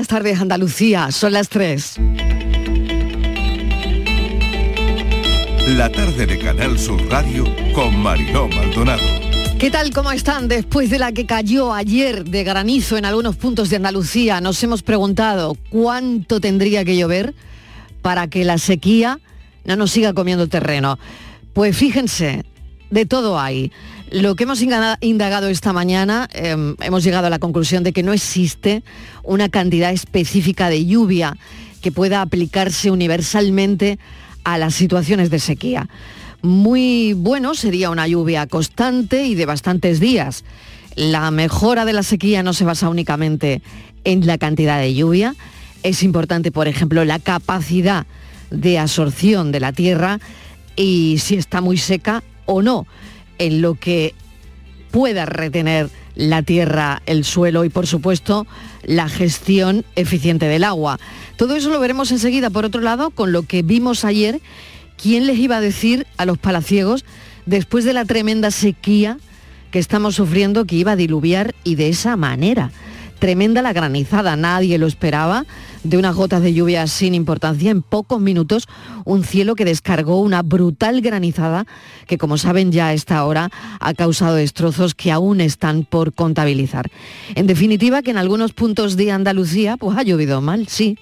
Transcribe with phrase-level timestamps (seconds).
[0.00, 1.10] Buenas tardes, Andalucía.
[1.12, 1.96] Son las 3.
[5.76, 9.02] La tarde de Canal Sur Radio con Mariló Maldonado.
[9.58, 9.92] ¿Qué tal?
[9.92, 10.48] ¿Cómo están?
[10.48, 14.82] Después de la que cayó ayer de granizo en algunos puntos de Andalucía, nos hemos
[14.82, 17.34] preguntado cuánto tendría que llover
[18.00, 19.20] para que la sequía
[19.66, 20.98] no nos siga comiendo terreno.
[21.52, 22.46] Pues fíjense,
[22.88, 23.70] de todo hay.
[24.10, 28.12] Lo que hemos indagado esta mañana, em, hemos llegado a la conclusión de que no
[28.12, 28.82] existe
[29.22, 31.36] una cantidad específica de lluvia
[31.80, 34.00] que pueda aplicarse universalmente
[34.42, 35.88] a las situaciones de sequía.
[36.42, 40.42] Muy bueno sería una lluvia constante y de bastantes días.
[40.96, 43.62] La mejora de la sequía no se basa únicamente
[44.02, 45.36] en la cantidad de lluvia.
[45.84, 48.06] Es importante, por ejemplo, la capacidad
[48.50, 50.18] de absorción de la tierra
[50.74, 52.88] y si está muy seca o no
[53.40, 54.14] en lo que
[54.92, 58.46] pueda retener la tierra, el suelo y por supuesto
[58.84, 61.00] la gestión eficiente del agua.
[61.36, 64.40] Todo eso lo veremos enseguida, por otro lado, con lo que vimos ayer,
[65.00, 67.04] quién les iba a decir a los palaciegos
[67.46, 69.18] después de la tremenda sequía
[69.70, 72.70] que estamos sufriendo que iba a diluviar y de esa manera.
[73.20, 75.44] Tremenda la granizada, nadie lo esperaba
[75.84, 78.66] de unas gotas de lluvia sin importancia, en pocos minutos
[79.04, 81.66] un cielo que descargó una brutal granizada
[82.06, 86.90] que como saben ya a esta hora ha causado destrozos que aún están por contabilizar.
[87.34, 90.96] En definitiva que en algunos puntos de Andalucía pues ha llovido mal, sí.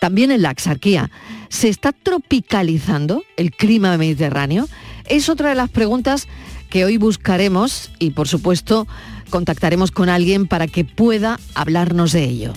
[0.00, 1.10] También en la Axarquía.
[1.48, 4.68] ¿Se está tropicalizando el clima mediterráneo?
[5.06, 6.28] Es otra de las preguntas
[6.68, 8.86] que hoy buscaremos y por supuesto
[9.30, 12.52] contactaremos con alguien para que pueda hablarnos de ello.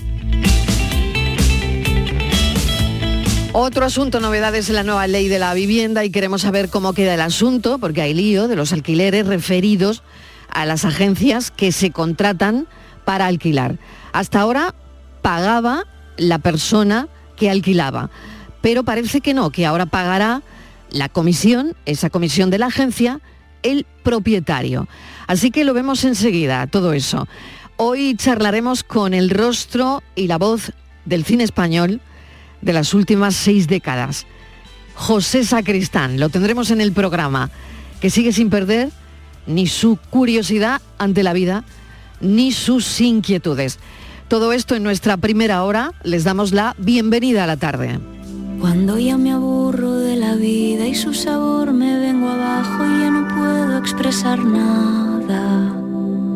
[3.52, 7.16] Otro asunto, novedades en la nueva ley de la vivienda y queremos saber cómo queda
[7.16, 10.04] el asunto, porque hay lío de los alquileres referidos
[10.50, 12.68] a las agencias que se contratan
[13.06, 13.80] para alquilar.
[14.14, 14.76] Hasta ahora
[15.24, 15.86] pagaba
[16.18, 18.12] la persona que alquilaba,
[18.62, 20.44] pero parece que no, que ahora pagará
[20.92, 23.20] la comisión, esa comisión de la agencia,
[23.64, 24.88] el propietario.
[25.28, 27.28] Así que lo vemos enseguida, todo eso.
[27.78, 30.74] Hoy charlaremos con el rostro y la voz
[31.06, 32.02] del cine español
[32.62, 34.26] de las últimas seis décadas.
[34.96, 37.52] José Sacristán, lo tendremos en el programa,
[38.02, 38.90] que sigue sin perder
[39.48, 41.64] ni su curiosidad ante la vida,
[42.22, 43.80] ni sus inquietudes.
[44.28, 48.00] Todo esto en nuestra primera hora, les damos la bienvenida a la tarde.
[48.60, 52.99] Cuando ya me aburro de la vida y su sabor me vengo abajo y
[53.80, 55.74] expresar nada.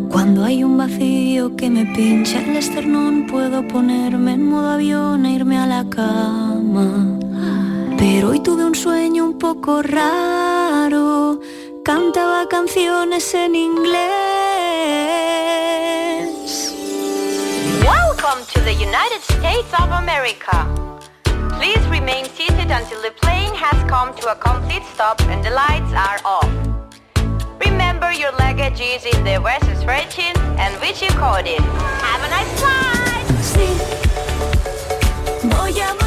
[0.09, 5.33] Cuando hay un vacío que me pincha el esternón, puedo ponerme en modo avión e
[5.33, 7.19] irme a la cama.
[7.97, 11.39] Pero hoy tuve un sueño un poco raro,
[11.83, 14.03] cantaba canciones en inglés.
[17.85, 20.65] Welcome to the United States of America.
[21.59, 25.93] Please remain seated until the plane has come to a complete stop and the lights
[25.93, 26.49] are off.
[27.65, 31.59] Remember your luggage is in the versus rating and which you coded.
[31.59, 33.25] Have a nice flight!
[33.41, 33.69] Sí,
[35.49, 36.02] voy a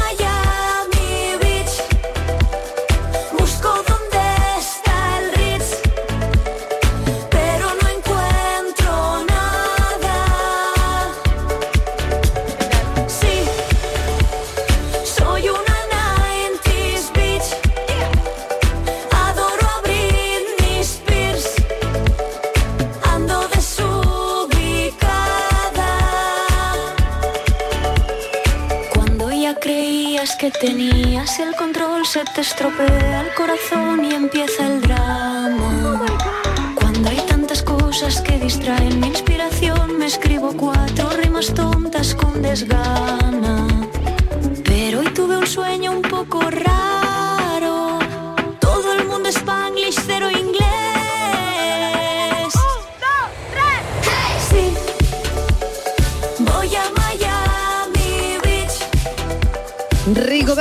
[30.35, 36.05] que tenías el control, se te estropea el corazón y empieza el drama.
[36.75, 43.67] Cuando hay tantas cosas que distraen mi inspiración, me escribo cuatro rimas tontas con desgana.
[44.65, 47.06] Pero hoy tuve un sueño un poco raro.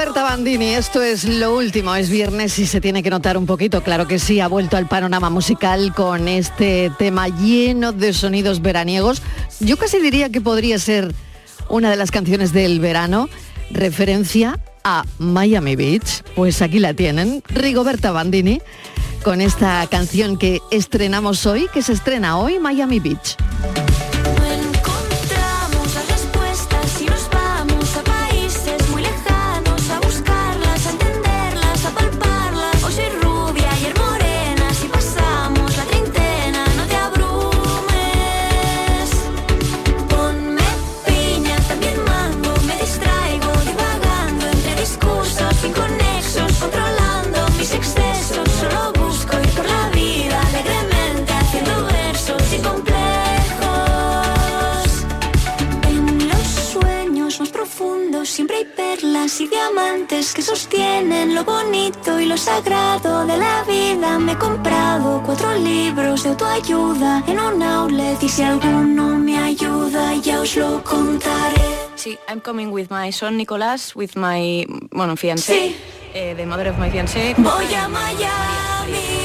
[0.06, 3.82] Rigoberta Bandini, esto es lo último, es viernes y se tiene que notar un poquito,
[3.82, 9.20] claro que sí, ha vuelto al panorama musical con este tema lleno de sonidos veraniegos.
[9.58, 11.12] Yo casi diría que podría ser
[11.68, 13.28] una de las canciones del verano,
[13.72, 18.60] referencia a Miami Beach, pues aquí la tienen, Rigoberta Bandini,
[19.24, 23.36] con esta canción que estrenamos hoy, que se estrena hoy, Miami Beach.
[59.66, 64.18] Diamantes que sostienen lo bonito y lo sagrado de la vida.
[64.18, 70.14] Me he comprado cuatro libros de autoayuda en un outlet y si alguno me ayuda
[70.16, 71.62] ya os lo contaré.
[71.96, 75.76] Sí, I'm coming with my son Nicolás, with my, bueno, fiancé, sí.
[76.14, 77.34] eh, the mother of my fiancé.
[77.38, 79.15] Voy a Miami.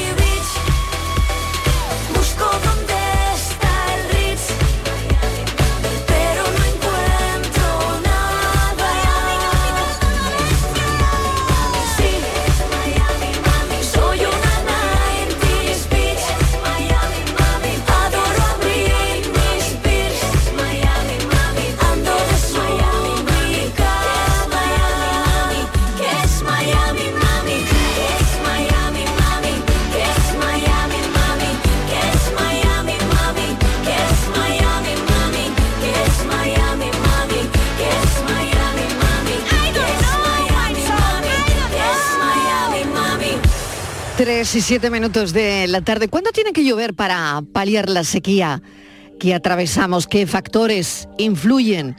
[44.52, 46.08] Tres y siete minutos de la tarde.
[46.08, 48.60] ¿Cuándo tiene que llover para paliar la sequía
[49.18, 50.06] que atravesamos?
[50.06, 51.96] ¿Qué factores influyen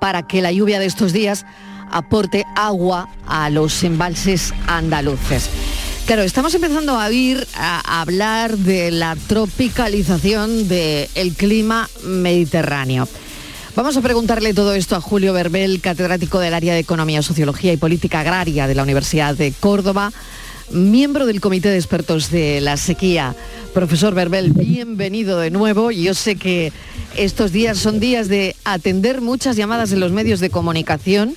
[0.00, 1.44] para que la lluvia de estos días
[1.90, 5.50] aporte agua a los embalses andaluces?
[6.06, 13.08] Claro, estamos empezando a oír a hablar de la tropicalización del clima mediterráneo.
[13.76, 17.76] Vamos a preguntarle todo esto a Julio Verbel, catedrático del área de Economía, Sociología y
[17.76, 20.14] Política Agraria de la Universidad de Córdoba
[20.72, 23.34] miembro del Comité de Expertos de la Sequía.
[23.74, 25.90] Profesor Verbel, bienvenido de nuevo.
[25.90, 26.72] Yo sé que
[27.16, 31.34] estos días son días de atender muchas llamadas en los medios de comunicación.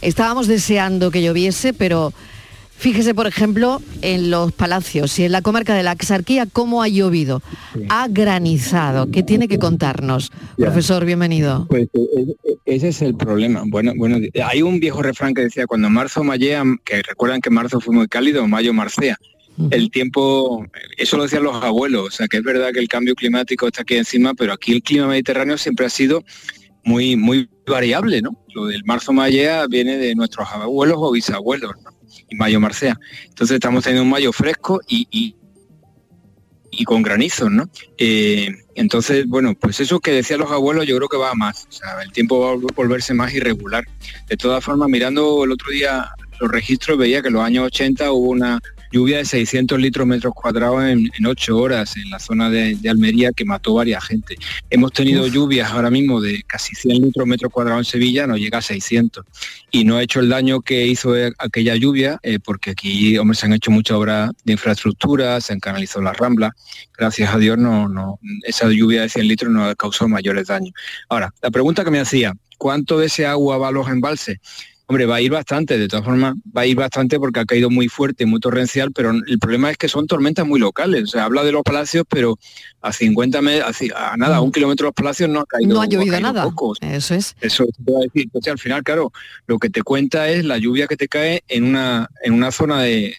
[0.00, 2.12] Estábamos deseando que lloviese, pero
[2.78, 6.86] Fíjese, por ejemplo, en los palacios y en la comarca de la Axarquía, cómo ha
[6.86, 7.42] llovido.
[7.88, 9.10] Ha granizado.
[9.10, 10.30] ¿Qué tiene que contarnos?
[10.56, 11.66] Profesor, bienvenido.
[11.68, 13.64] Pues eh, eh, ese es el problema.
[13.66, 17.80] Bueno, bueno, hay un viejo refrán que decía, cuando marzo mallea, que recuerdan que marzo
[17.80, 19.18] fue muy cálido, mayo marcea.
[19.72, 20.64] El tiempo,
[20.96, 23.82] eso lo decían los abuelos, o sea que es verdad que el cambio climático está
[23.82, 26.22] aquí encima, pero aquí el clima mediterráneo siempre ha sido
[26.84, 28.40] muy, muy variable, ¿no?
[28.54, 31.97] Lo del marzo mallea viene de nuestros abuelos o bisabuelos, ¿no?
[32.28, 32.98] Y mayo marcea.
[33.24, 35.34] Entonces estamos teniendo un mayo fresco y, y,
[36.84, 37.68] con granizos, ¿no?
[37.98, 41.66] Eh, entonces, bueno, pues eso que decían los abuelos yo creo que va más.
[41.68, 43.84] O sea, el tiempo va a volverse más irregular.
[44.28, 46.08] De todas formas, mirando el otro día
[46.40, 48.60] los registros, veía que en los años 80 hubo una
[48.90, 53.44] lluvia de 600 litros metros cuadrados en, ocho horas en la zona de, Almería que
[53.44, 54.36] mató varias gente.
[54.70, 58.58] Hemos tenido lluvias ahora mismo de casi 100 litros metros cuadrados en Sevilla, no llega
[58.58, 59.24] a 600.
[59.70, 63.46] Y no ha hecho el daño que hizo aquella lluvia, eh, porque aquí hombre, se
[63.46, 66.52] han hecho muchas obras de infraestructura, se han canalizado las ramblas.
[66.96, 70.72] Gracias a Dios no, no, esa lluvia de 100 litros no causado mayores daños.
[71.08, 74.38] Ahora, la pregunta que me hacía, ¿cuánto de ese agua va a los embalses?
[74.90, 77.68] Hombre, va a ir bastante, de todas formas, va a ir bastante porque ha caído
[77.68, 81.02] muy fuerte, muy torrencial, pero el problema es que son tormentas muy locales.
[81.02, 82.38] O sea, habla de los palacios, pero
[82.80, 85.74] a 50 metros, a, nada, a un kilómetro de los palacios no ha caído.
[85.74, 86.48] No ha llovido nada.
[86.80, 87.36] Eso es.
[87.42, 88.22] Eso te voy a decir.
[88.22, 89.12] Entonces, al final, claro,
[89.46, 92.80] lo que te cuenta es la lluvia que te cae en una, en una zona
[92.80, 93.14] de,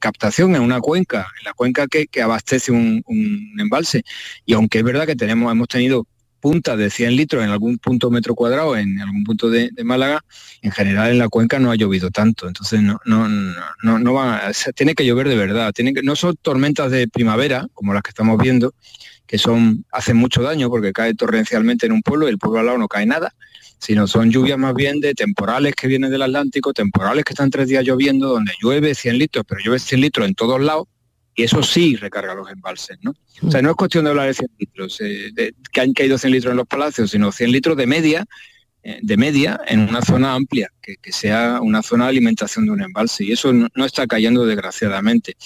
[0.00, 4.02] captación, en una cuenca, en la cuenca que, abastece un, un embalse.
[4.46, 6.06] Y aunque es verdad que tenemos, hemos tenido
[6.42, 10.24] punta de 100 litros en algún punto metro cuadrado, en algún punto de, Málaga,
[10.60, 12.48] en general en la cuenca no ha llovido tanto.
[12.48, 15.72] Entonces no, no, no, no va, tiene que llover de verdad.
[15.72, 18.74] Tiene que, no son tormentas de primavera, como las que estamos viendo,
[19.24, 22.66] que son, hacen mucho daño porque cae torrencialmente en un pueblo y el pueblo al
[22.66, 23.32] lado no cae nada,
[23.78, 27.68] sino son lluvias más bien de temporales que vienen del Atlántico, temporales que están tres
[27.68, 30.88] días lloviendo, donde llueve 100 litros, pero llueve 100 litros en todos lados
[31.34, 33.14] y eso sí recarga los embalses, ¿no?
[33.42, 36.18] O sea, no es cuestión de hablar de 100 litros, eh, de, que han caído
[36.18, 38.26] 100 litros en los palacios, sino 100 litros de media,
[38.84, 42.82] eh, de media en una zona amplia, que, sea una zona de alimentación de un
[42.82, 45.36] embalse, y eso no, está cayendo desgraciadamente.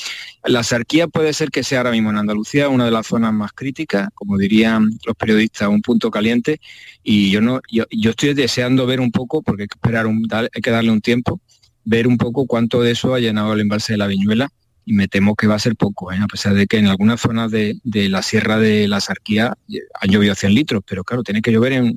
[0.44, 3.52] La sarquía puede ser que sea ahora mismo en Andalucía una de las zonas más
[3.52, 6.60] críticas, como dirían los periodistas, un punto caliente,
[7.02, 10.62] y yo, no, yo, estoy deseando ver un poco, porque hay que, esperar un, hay
[10.62, 11.40] que darle un tiempo,
[11.84, 14.50] ver un poco cuánto de eso ha llenado el embalse de la Viñuela,
[14.86, 16.18] y me temo que va a ser poco, ¿eh?
[16.22, 20.10] a pesar de que en algunas zonas de, la sierra de la Sarquía eh, han
[20.10, 21.96] llovido 100 litros, pero claro, tiene que llover en,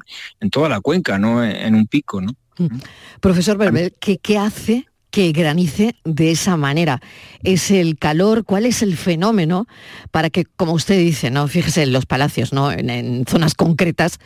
[0.50, 2.20] toda la cuenca, no en, un pico.
[2.20, 2.34] ¿no?
[2.58, 2.80] Mm.
[3.22, 7.02] Profesor Berber, ¿qué, ¿qué hace que granice de esa manera.
[7.44, 9.68] Es el calor, cuál es el fenómeno
[10.12, 12.72] para que, como usted dice, no, fíjese en los palacios, ¿no?
[12.72, 14.20] En, zonas concretas.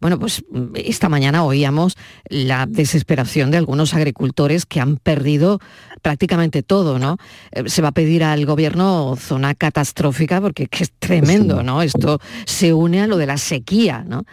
[0.00, 0.44] Bueno, pues
[0.74, 1.96] esta mañana oíamos
[2.28, 5.60] la desesperación de algunos agricultores que han perdido
[6.02, 7.18] prácticamente todo, ¿no?
[7.52, 11.82] Eh, se va a pedir al gobierno zona catastrófica porque es tremendo, ¿no?
[11.82, 14.24] Esto se une a lo de la sequía, ¿no?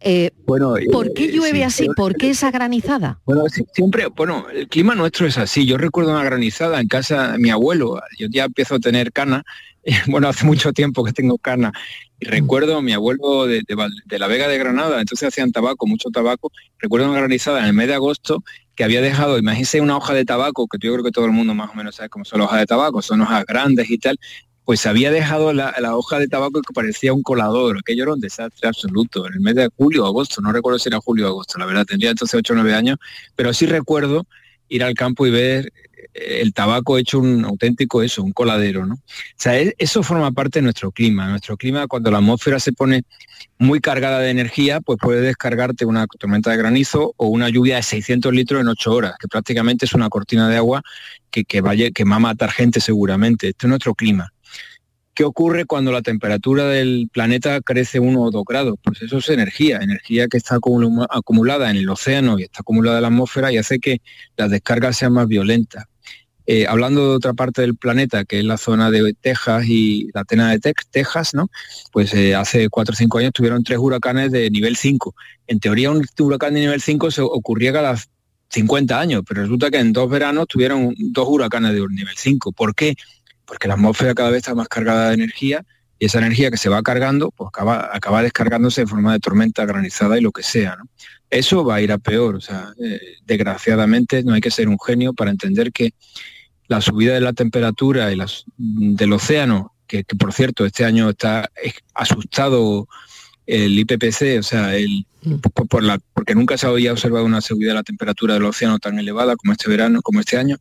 [0.00, 1.88] Eh, bueno, ¿Por qué llueve así?
[1.96, 3.20] ¿Por qué esa granizada?
[3.24, 5.66] Bueno, siempre, bueno, el clima nuestro es así.
[5.66, 8.00] Yo recuerdo una granizada en casa de mi abuelo.
[8.18, 9.44] Yo ya empiezo a tener cana.
[10.06, 11.72] Bueno, hace mucho tiempo que tengo cana.
[12.20, 12.30] Y mm.
[12.30, 16.52] recuerdo a mi abuelo de, de, la Vega de Granada, entonces hacían tabaco, mucho tabaco.
[16.78, 18.42] Recuerdo una granizada en el mes de agosto
[18.78, 21.52] que había dejado, imagínense una hoja de tabaco, que yo creo que todo el mundo
[21.52, 24.20] más o menos sabe cómo son las hojas de tabaco, son hojas grandes y tal,
[24.68, 27.78] pues había dejado la, hoja de tabaco que parecía un colador.
[27.78, 29.26] Aquello era un desastre absoluto.
[29.26, 31.64] En el mes de julio o agosto, no recuerdo si era julio o agosto, la
[31.64, 32.98] verdad, tendría entonces 8 o 9 años,
[33.34, 34.26] pero sí recuerdo
[34.68, 35.72] ir al campo y ver
[36.12, 38.96] eh, el tabaco hecho un auténtico eso, un coladero, ¿no?
[38.96, 38.98] O
[39.36, 41.26] sea, e, eso forma parte de nuestro clima.
[41.28, 43.04] Nuestro clima, cuando la atmósfera se pone
[43.56, 47.82] muy cargada de energía, pues puede descargarte una tormenta de granizo o una lluvia de
[47.84, 50.82] 600 litros en 8 horas, que prácticamente es una cortina de agua
[51.30, 53.48] que, que, vaya, que va a matar gente seguramente.
[53.48, 54.30] Este es nuestro clima.
[55.18, 58.76] ¿Qué ocurre cuando la temperatura del planeta crece uno o dos grados?
[58.80, 60.56] Pues eso es energía, energía que está
[61.10, 64.00] acumulada en el océano y está acumulada en la atmósfera y hace que
[64.36, 65.86] las descargas sean más violentas.
[66.46, 70.22] Eh, hablando de otra parte del planeta, que es la zona de Texas y la
[70.22, 71.50] Tena de Texas, ¿no?
[71.90, 75.16] Pues eh, hace cuatro o cinco años tuvieron tres huracanes de nivel 5.
[75.48, 77.96] En teoría un huracán de nivel 5 se ocurría cada
[78.50, 82.52] 50 años, pero resulta que en dos veranos tuvieron dos huracanes de nivel 5.
[82.52, 82.94] ¿Por qué?
[83.48, 85.64] Porque la atmósfera cada vez está más cargada de energía
[85.98, 89.64] y esa energía que se va cargando, pues acaba, acaba descargándose en forma de tormenta
[89.64, 90.76] granizada y lo que sea.
[90.76, 90.84] ¿no?
[91.30, 92.36] Eso va a ir a peor.
[92.36, 95.94] O sea, eh, desgraciadamente no hay que ser un genio para entender que
[96.68, 101.50] la subida de la temperatura y las, del océano, que, por cierto este año está
[101.94, 102.86] asustado
[103.46, 105.36] el IPPC, o sea, el, mm.
[105.68, 108.98] por, la, porque nunca se había observado una subida de la temperatura del océano tan
[108.98, 110.58] elevada como este verano, como este año,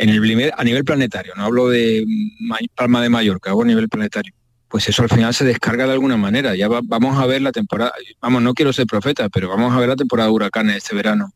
[0.00, 2.06] en el a nivel planetario, no hablo de
[2.74, 4.32] Palma de Mallorca, hago a nivel planetario,
[4.66, 6.54] pues eso al final se descarga de alguna manera.
[6.54, 9.90] Ya vamos a ver la temporada, vamos, no quiero ser profeta, pero vamos a ver
[9.90, 11.34] la temporada de huracanes este verano,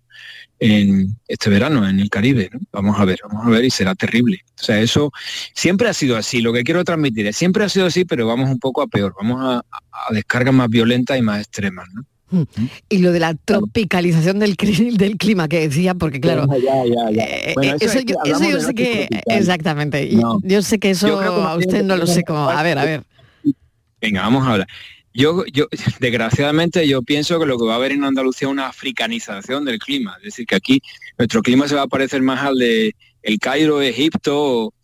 [0.59, 4.41] en este verano en el Caribe, Vamos a ver, vamos a ver y será terrible.
[4.59, 5.13] O sea, eso
[5.55, 6.41] siempre ha sido así.
[6.41, 9.15] Lo que quiero transmitir es siempre ha sido así, pero vamos un poco a peor,
[9.21, 12.07] vamos a, a descargas más violentas y más extremas, ¿no?
[12.89, 16.47] Y lo de la tropicalización del, del clima que decía, porque claro,
[17.81, 20.11] eso, yo, sé que, exactamente,
[20.43, 23.03] yo sé que eso a usted no lo sé cómo, a ver, a ver.
[24.01, 24.69] Venga, vamos a hablar.
[25.15, 25.67] Yo, yo,
[26.01, 29.79] desgraciadamente, yo pienso que lo que va a haber en Andalucía es una africanización del
[29.79, 30.83] clima, es decir, que aquí
[31.17, 34.75] nuestro clima se va a parecer más al de el Cairo, Egipto,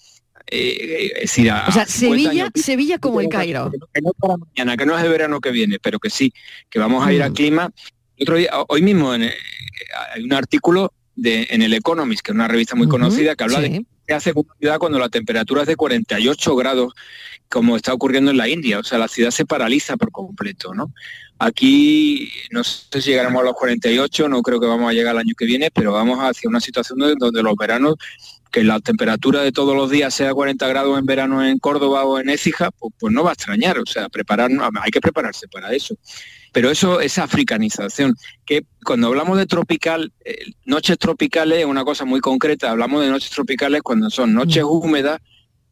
[0.46, 3.70] eh, o sea, Sevilla, Sevilla como el Cairo.
[3.92, 6.32] Que no para mañana, que no es de verano que viene, pero que sí,
[6.68, 7.34] que vamos a ir al mm.
[7.34, 7.70] clima.
[8.20, 9.32] Otro día, hoy mismo en, eh,
[10.14, 13.60] hay un artículo de, en el Economist, que es una revista muy conocida, que habla
[13.60, 16.92] de qué hace una ciudad cuando la temperatura es de 48 grados,
[17.50, 18.78] como está ocurriendo en la India.
[18.78, 20.92] O sea, la ciudad se paraliza por completo, ¿no?
[21.38, 25.20] Aquí no sé si llegaremos a los 48, no creo que vamos a llegar el
[25.20, 27.96] año que viene, pero vamos hacia una situación donde los veranos
[28.50, 32.18] que la temperatura de todos los días sea 40 grados en verano en Córdoba o
[32.18, 35.72] en Écija, pues, pues no va a extrañar, o sea, prepararnos, hay que prepararse para
[35.72, 35.96] eso.
[36.52, 42.04] Pero eso es africanización, que cuando hablamos de tropical, eh, noches tropicales es una cosa
[42.04, 44.66] muy concreta, hablamos de noches tropicales cuando son noches mm.
[44.66, 45.20] húmedas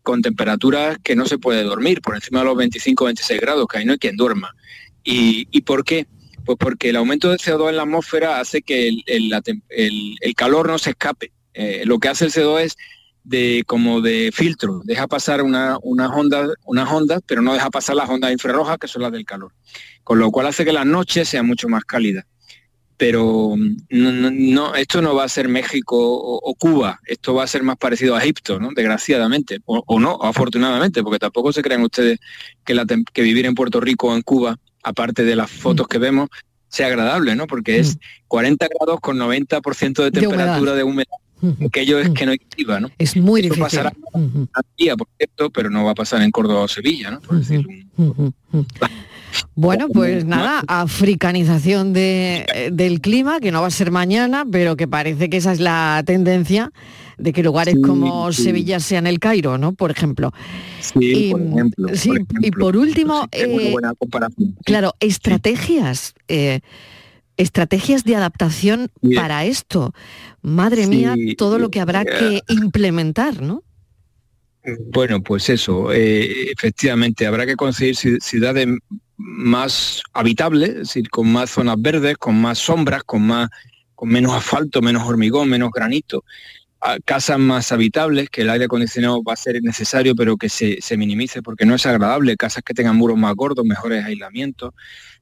[0.08, 3.78] con temperaturas que no se puede dormir, por encima de los 25 26 grados, que
[3.78, 4.54] ahí no hay quien duerma.
[5.04, 6.06] ¿Y, y por qué?
[6.44, 10.90] Pues porque el aumento de CO2 en la atmósfera hace que el calor no se
[10.90, 12.76] escape eh, lo que hace el CO2 es
[13.24, 17.96] de como de filtro, deja pasar una, unas ondas, unas ondas, pero no deja pasar
[17.96, 19.52] las ondas infrarrojas que son las del calor.
[20.04, 22.26] Con lo cual hace que las noches sean mucho más cálidas.
[22.98, 27.62] Pero mm, no, esto no va a ser México o, Cuba, esto va a ser
[27.62, 28.70] más parecido a Egipto, ¿no?
[28.74, 32.18] Desgraciadamente, o, no, afortunadamente, porque tampoco se crean ustedes
[32.64, 35.88] que, la, que vivir en Puerto Rico o en Cuba, aparte de las fotos mm.
[35.88, 36.28] que vemos,
[36.68, 37.46] sea agradable, ¿no?
[37.46, 38.68] Porque es 40 mm.
[38.78, 41.18] grados con 90% de temperatura de humedad
[41.66, 42.90] aquello es que no activa, ¿no?
[42.98, 43.62] Es muy difícil.
[43.62, 43.92] pasará
[44.76, 47.20] día, por cierto, pero no va a pasar en Córdoba o Sevilla, ¿no?
[49.60, 54.76] Bueno, pues nada, africanización de, eh, del clima, que no va a ser mañana, pero
[54.76, 56.70] que parece que esa es la tendencia
[57.16, 59.72] de que lugares como Sevilla sean el Cairo, ¿no?
[59.72, 60.32] Por ejemplo.
[60.78, 62.10] Sí, y, por ejemplo, sí,
[62.40, 63.74] y por último, eh,
[64.64, 66.14] claro, estrategias.
[66.28, 66.60] Eh,
[67.36, 69.92] estrategias de adaptación para esto.
[70.40, 73.64] Madre mía, todo lo que habrá que implementar, ¿no?
[74.92, 78.68] Bueno, pues eso, eh, efectivamente, habrá que conseguir ciudades
[79.18, 83.50] más habitables, es decir, con más zonas verdes, con más sombras, con más
[83.98, 86.24] con menos asfalto, menos hormigón, menos granito.
[87.04, 91.42] casas más habitables, que el aire acondicionado va a ser necesario, pero que se, minimice
[91.42, 94.72] porque no es agradable, casas que tengan muros más gordos, mejores aislamientos,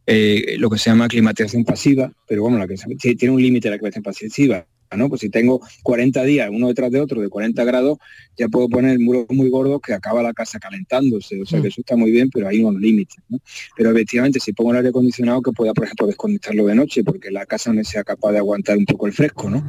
[0.04, 2.76] eh, lo que se llama climatización pasiva, pero bueno, la que
[3.14, 5.08] tiene un límite la climatización pasiva, ¿no?
[5.08, 7.98] Pues si tengo 40 días uno detrás de otro de 40 grados,
[8.36, 11.40] ya puedo poner muros muy gordos que acaba la casa calentándose.
[11.40, 11.70] O sea que mm.
[11.70, 13.16] eso está muy bien, pero hay unos límites.
[13.76, 17.30] Pero efectivamente, si pongo el aire acondicionado, que pueda, por ejemplo, desconectarlo de noche, porque
[17.30, 19.50] la casa no sea capaz de aguantar un poco el fresco.
[19.50, 19.66] ¿no?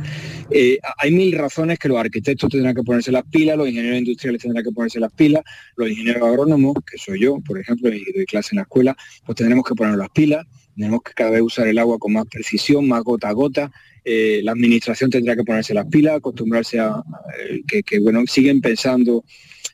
[0.52, 4.42] Eh, hay mil razones que los arquitectos tendrán que ponerse las pilas, los ingenieros industriales
[4.42, 5.44] tendrán que ponerse las pilas,
[5.76, 8.96] los ingenieros agrónomos, que soy yo, por ejemplo, y doy clase en la escuela,
[9.26, 10.46] pues tendremos que poner las pilas,
[10.78, 13.72] tenemos que cada vez usar el agua con más precisión, más gota a gota,
[14.06, 17.04] eh, la administración tendrá que ponerse las pilas, acostumbrarse a,
[17.68, 19.26] que, bueno, siguen pensando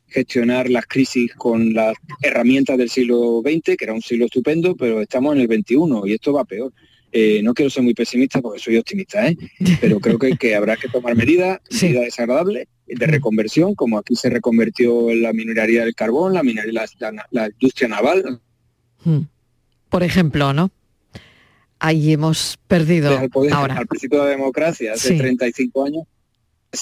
[0.08, 5.02] gestionar las crisis con las herramientas del siglo XX, que era un siglo estupendo, pero
[5.02, 6.74] estamos en el XXI y esto va peor.
[7.12, 9.38] Eh, no quiero ser muy pesimista porque soy optimista, ¿eh?
[9.82, 15.14] pero creo que, habrá que tomar medidas, medidas desagradables de reconversión, como aquí se reconvirtió
[15.14, 16.86] la minería del carbón, la, minería,
[17.30, 18.40] la, industria naval.
[19.04, 19.22] Hmm.
[19.90, 20.72] Por ejemplo, ¿no?
[21.84, 23.10] Ahí hemos perdido
[23.52, 23.76] ahora.
[23.76, 26.04] al principio de la democracia, hace 35 años,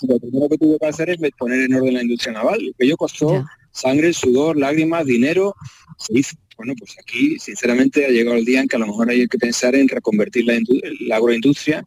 [0.08, 2.96] lo primero que tuve que hacer es poner en orden la industria naval, que ello
[2.98, 5.56] costó sangre, sudor, lágrimas, dinero,
[5.98, 6.36] se hizo.
[6.56, 9.40] Bueno, pues aquí, sinceramente, ha llegado el día en que a lo mejor hay que
[9.40, 11.84] pensar en reconvertir la, agroindustria,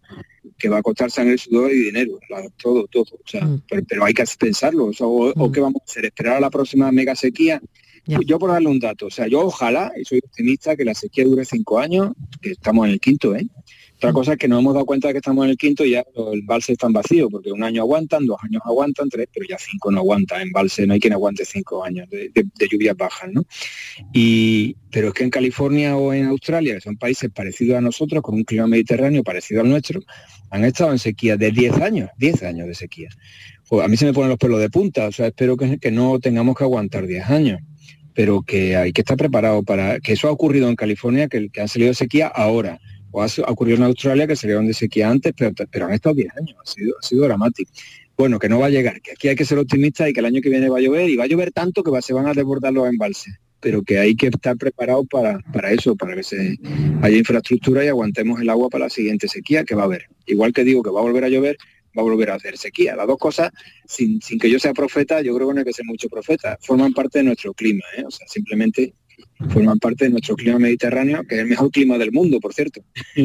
[0.59, 2.18] que va a costar sangre, sudor y dinero,
[2.61, 3.04] todo, todo.
[3.40, 3.59] Mm.
[3.88, 4.87] pero, hay que pensarlo.
[4.87, 5.52] O, o, mm.
[5.52, 6.06] qué vamos a hacer?
[6.06, 7.62] ¿Esperar a la próxima mega sequía
[8.06, 11.25] yo por darle un dato, o sea, yo ojalá, y soy optimista, que la sequía
[11.25, 13.46] dure cinco años, que estamos en el quinto, ¿eh?
[13.96, 14.14] Otra mm.
[14.14, 16.04] cosa es que nos hemos dado cuenta de que estamos en el quinto y ya
[16.14, 19.90] el embalse están vacío, porque un año aguantan, dos años aguantan, tres, pero ya cinco
[19.90, 22.30] no aguantan embalse, no hay quien aguante cinco años de,
[22.70, 23.44] lluvias bajas, ¿no?
[24.12, 28.23] Y, pero es que en California o en Australia, que son países parecidos a nosotros,
[28.23, 30.00] con un clima mediterráneo parecido al nuestro,
[30.50, 33.08] han estado en sequía de 10 años, 10 años de sequía.
[33.68, 35.90] Pues a mí se me ponen los pelos de punta, o sea, espero que, que
[35.90, 37.61] no tengamos que aguantar 10 años
[38.14, 41.61] pero que hay que estar preparado para que eso ha ocurrido en California, que, que
[41.61, 45.33] han salido de sequía ahora, o ha, ocurrido en Australia que salieron de sequía antes,
[45.37, 47.70] pero, pero han estado 10 años, ha sido, ha sido dramático.
[48.16, 50.27] Bueno, que no va a llegar, que aquí hay que ser optimista y que el
[50.27, 52.33] año que viene va a llover y va a llover tanto que se van a
[52.33, 56.59] desbordar los embalses pero que hay que estar preparado para, para, eso, para que se
[57.00, 60.05] haya infraestructura y aguantemos el agua para la siguiente sequía que va a haber.
[60.27, 61.57] Igual que digo que va a volver a llover,
[61.96, 62.96] va a volver a hacer sequía.
[62.96, 63.50] Las dos cosas,
[63.87, 66.92] sin, que yo sea profeta, yo creo que no hay que ser mucho profeta, forman
[66.92, 68.04] parte de nuestro clima, ¿eh?
[68.07, 68.94] o sea, simplemente
[69.50, 72.83] forman parte de nuestro clima mediterráneo, que es el mejor clima del mundo, por cierto.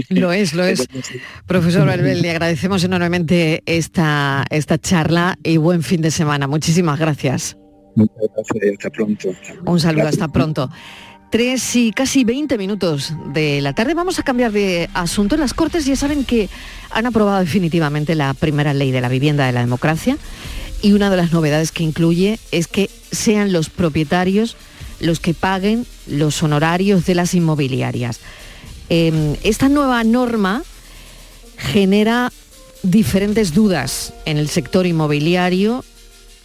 [0.10, 0.88] Lo es, lo es.
[1.48, 6.48] Profesor Albel, le agradecemos enormemente esta, esta charla y buen fin de semana.
[6.48, 7.58] Muchísimas gracias.
[7.96, 9.30] Muchas gracias, hasta pronto.
[9.66, 10.70] Un saludo, hasta pronto.
[11.30, 13.94] Tres y casi 20 minutos de la tarde.
[13.94, 15.38] Vamos a cambiar de asunto.
[15.38, 16.50] Las Cortes ya saben que
[16.90, 20.18] han aprobado definitivamente la primera ley de la vivienda de la democracia
[20.82, 24.58] y una de las novedades que incluye es que sean los propietarios
[25.00, 28.20] los que paguen los honorarios de las inmobiliarias.
[28.90, 30.64] Em, esta nueva norma
[31.58, 32.34] genera
[32.82, 35.86] diferentes dudas en el sector inmobiliario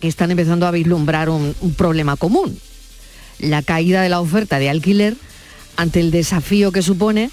[0.01, 2.59] que están empezando a vislumbrar un problema común
[3.39, 5.17] la caída de la oferta de alquiler
[5.77, 7.31] ante el desafío que supone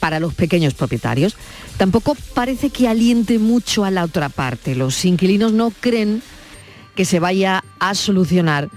[0.00, 1.36] para los pequeños propietarios.
[1.76, 4.74] Tampoco parece que aliente mucho a la otra parte.
[4.74, 6.22] Los inquilinos no creen
[6.94, 8.68] que se vaya a solucionar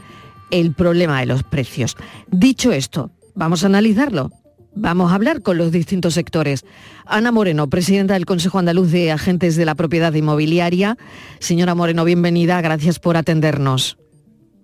[0.52, 1.96] el problema de los precios.
[2.28, 4.32] Dicho esto, vamos a analizarlo.
[4.76, 6.64] Vamos a hablar con los distintos sectores.
[7.06, 10.98] Ana Moreno, presidenta del Consejo Andaluz de Agentes de la Propiedad Inmobiliaria.
[11.40, 12.62] Señora Moreno, bienvenida.
[12.62, 13.98] Gracias por atendernos.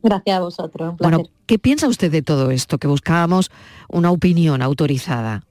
[0.06, 0.96] Gracias a vosotros.
[1.00, 2.78] Bueno, ¿qué piensa usted de todo esto?
[2.78, 3.50] Que buscábamos
[3.89, 5.44] una opinión autorizada.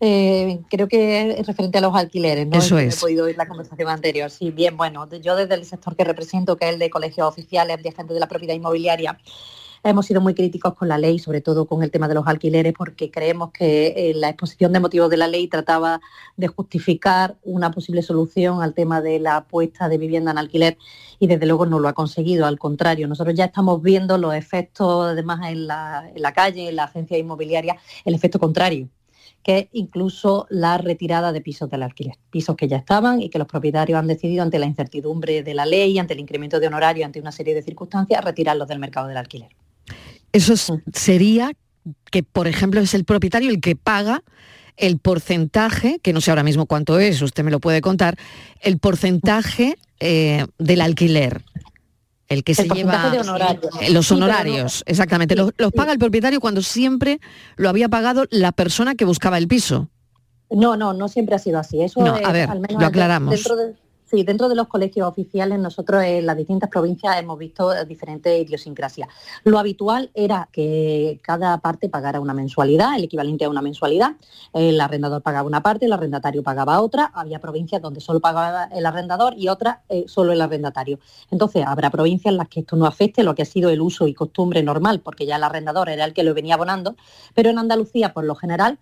[0.00, 2.58] Eh, creo que es referente a los alquileres, ¿no?
[2.58, 2.96] Eso es.
[2.96, 4.30] He podido oír la conversación anterior.
[4.30, 7.80] Sí, bien, bueno, yo desde el sector que represento, que es el de colegios oficiales
[7.80, 9.16] de agentes de la propiedad inmobiliaria,
[9.88, 12.72] Hemos sido muy críticos con la ley, sobre todo con el tema de los alquileres,
[12.76, 16.00] porque creemos que eh, la exposición de motivos de la ley trataba
[16.36, 20.76] de justificar una posible solución al tema de la puesta de vivienda en alquiler
[21.20, 22.46] y desde luego no lo ha conseguido.
[22.46, 27.16] Al contrario, nosotros ya estamos viendo los efectos, además en la, calle, en la agencia
[27.16, 28.88] inmobiliaria, el efecto contrario
[29.44, 33.46] que incluso la retirada de pisos del alquiler, pisos que ya estaban y que los
[33.46, 37.20] propietarios han decidido ante la incertidumbre de la ley, ante el incremento de honorario, ante
[37.20, 39.50] una serie de circunstancias, retirarlos del mercado del alquiler.
[40.32, 41.52] Eso sería
[42.10, 44.22] que, por ejemplo, es el propietario el que paga
[44.76, 48.16] el porcentaje, que no sé ahora mismo cuánto es, usted me lo puede contar,
[48.60, 51.42] el porcentaje eh, del alquiler.
[52.28, 53.12] El que se lleva
[53.90, 55.36] los honorarios, exactamente.
[55.36, 57.20] los, paga el propietario cuando siempre
[57.54, 59.88] lo había pagado la persona que buscaba el piso.
[60.50, 61.82] No, no, no siempre ha sido así.
[61.82, 63.44] Eso no, a ver, lo aclaramos.
[64.08, 69.08] Sí, dentro de los colegios oficiales nosotros en las distintas provincias hemos visto diferentes idiosincrasias.
[69.42, 74.12] Lo habitual era que cada parte pagara una mensualidad, el equivalente a una mensualidad.
[74.52, 77.10] El arrendador pagaba una parte, el arrendatario pagaba otra.
[77.14, 81.00] Había provincias donde solo pagaba el arrendador y otras eh, solo el arrendatario.
[81.32, 84.06] Entonces habrá provincias en las que esto no afecte lo que ha sido el uso
[84.06, 86.94] y costumbre normal, porque ya el arrendador era el que lo venía abonando,
[87.34, 88.78] pero en Andalucía por lo general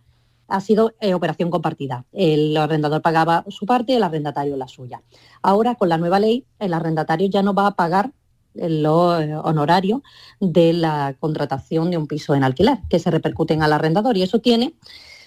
[0.49, 2.05] ha sido eh, operación compartida.
[2.13, 5.03] El arrendador pagaba su parte el arrendatario la suya.
[5.43, 8.13] Ahora, con la nueva ley, el arrendatario ya no va a pagar
[8.55, 10.03] los eh, honorarios
[10.41, 14.17] de la contratación de un piso en alquiler, que se repercuten al arrendador.
[14.17, 14.75] Y eso tiene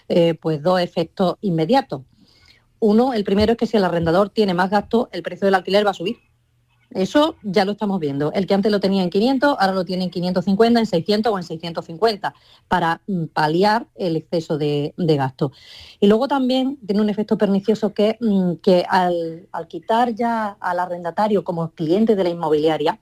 [0.08, 2.02] eh, pues dos efectos inmediatos.
[2.80, 5.86] Uno, el primero es que si el arrendador tiene más gasto, el precio del alquiler
[5.86, 6.18] va a subir.
[6.98, 8.34] Eso ya lo estamos viendo.
[8.34, 11.38] El que antes lo tenía en 500, ahora lo tiene en 550, en 600 o
[11.38, 12.34] en 650,
[12.68, 15.52] para mm, paliar el exceso de, gasto.
[16.00, 21.44] Y luego también tiene un efecto pernicioso que, mm, que al, quitar ya al arrendatario
[21.44, 23.00] como cliente de la inmobiliaria,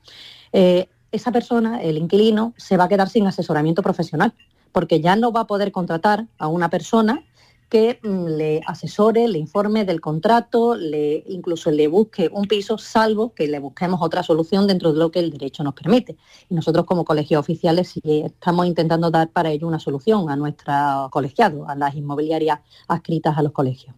[0.51, 4.33] eh, esa persona, el inquilino, se va a quedar sin asesoramiento profesional,
[4.73, 7.23] porque ya no va a poder contratar a una persona
[7.69, 13.33] que mm, le asesore, le informe del contrato, le, incluso le busque un piso, salvo
[13.33, 16.15] que le busquemos otra solución dentro de lo que el derecho nos permite.
[16.49, 21.09] Y nosotros como colegios oficiales sí estamos intentando dar para ello una solución a nuestros
[21.09, 23.95] colegiados, a las inmobiliarias adscritas a los colegios.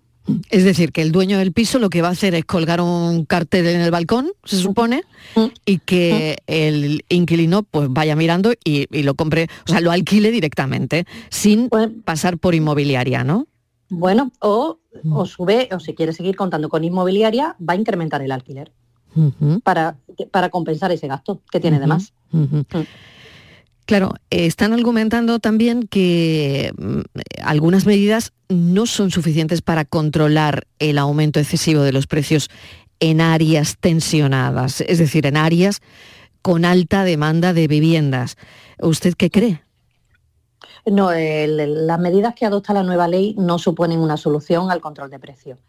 [0.49, 3.25] Es decir, que el dueño del piso lo que va a hacer es colgar un
[3.25, 5.03] cartel en el balcón, se supone,
[5.65, 11.05] y que el inquilino pues vaya mirando y, lo compre, o sea, lo alquile directamente,
[11.29, 13.47] sin pues pasar por inmobiliaria, ¿no?
[13.89, 14.79] Bueno, o,
[15.11, 18.71] o sube, o si quiere seguir contando con inmobiliaria, va a incrementar el alquiler
[19.63, 19.97] para,
[20.31, 22.13] para compensar ese gasto que tiene de más.
[22.31, 22.61] Mm.
[23.85, 26.99] Claro, están argumentando también que mm,
[27.41, 32.49] algunas medidas no son suficientes para controlar el aumento excesivo de los precios
[32.99, 35.81] en áreas tensionadas, es decir, en áreas
[36.41, 38.35] con alta demanda de viviendas.
[38.79, 39.61] ¿Usted qué cree?
[40.89, 45.19] No, las medidas que adopta la nueva ley no suponen una solución al control de
[45.19, 45.59] precios.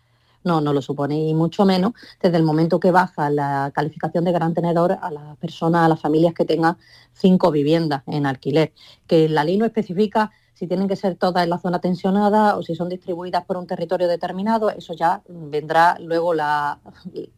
[0.45, 4.31] No, no lo supone, y mucho menos desde el momento que baja la calificación de
[4.31, 6.79] gran tenedor a las personas, a las familias que tengan
[7.13, 8.73] cinco viviendas en alquiler.
[9.09, 12.65] Que la ley no especifica si tienen que ser todas en la zona tensionada o
[12.65, 16.81] si son distribuidas por un territorio determinado, eso ya vendrá luego la,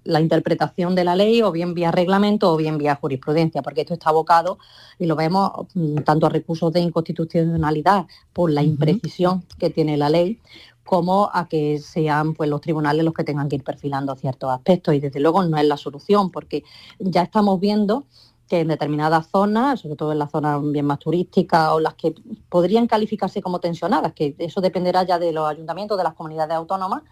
[0.07, 4.09] interpretación de la ley o bien vía reglamento o bien vía jurisprudencia, porque esto está
[4.09, 4.59] abocado
[4.99, 10.09] y lo vemos mm, tanto a recursos de inconstitucionalidad por la imprecisión que tiene la
[10.09, 10.41] ley,
[10.83, 14.95] como a que sean pues, los tribunales los que tengan que ir perfilando ciertos aspectos.
[14.95, 16.65] Y desde luego no es la solución, porque
[16.99, 18.07] ya estamos viendo
[18.51, 22.13] que en determinadas zonas, sobre todo en las zonas bien más turísticas o las que
[22.49, 27.05] podrían calificarse como tensionadas, que eso dependerá ya de los ayuntamientos, de las comunidades autónomas,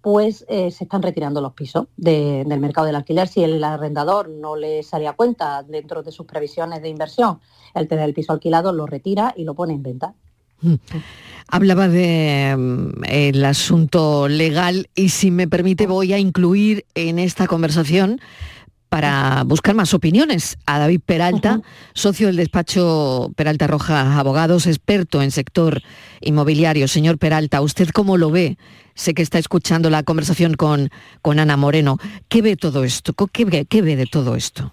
[0.00, 3.28] pues eh, se están retirando los pisos del mercado del alquiler.
[3.28, 7.38] Si el arrendador no le salía cuenta dentro de sus previsiones de inversión
[7.72, 10.14] el tener el piso alquilado, lo retira y lo pone en venta.
[10.60, 10.74] Mm.
[11.46, 17.46] Hablaba de mm, el asunto legal y si me permite voy a incluir en esta
[17.46, 18.20] conversación
[18.90, 21.62] para buscar más opiniones a David Peralta,
[21.94, 25.80] socio del despacho Peralta Roja Abogados, experto en sector
[26.20, 26.88] inmobiliario.
[26.88, 28.58] Señor Peralta, ¿usted cómo lo ve?
[28.94, 30.90] Sé que está escuchando la conversación con,
[31.22, 31.98] con Ana Moreno.
[32.28, 33.14] ¿Qué ve todo esto?
[33.32, 34.72] ¿Qué ve, de todo esto?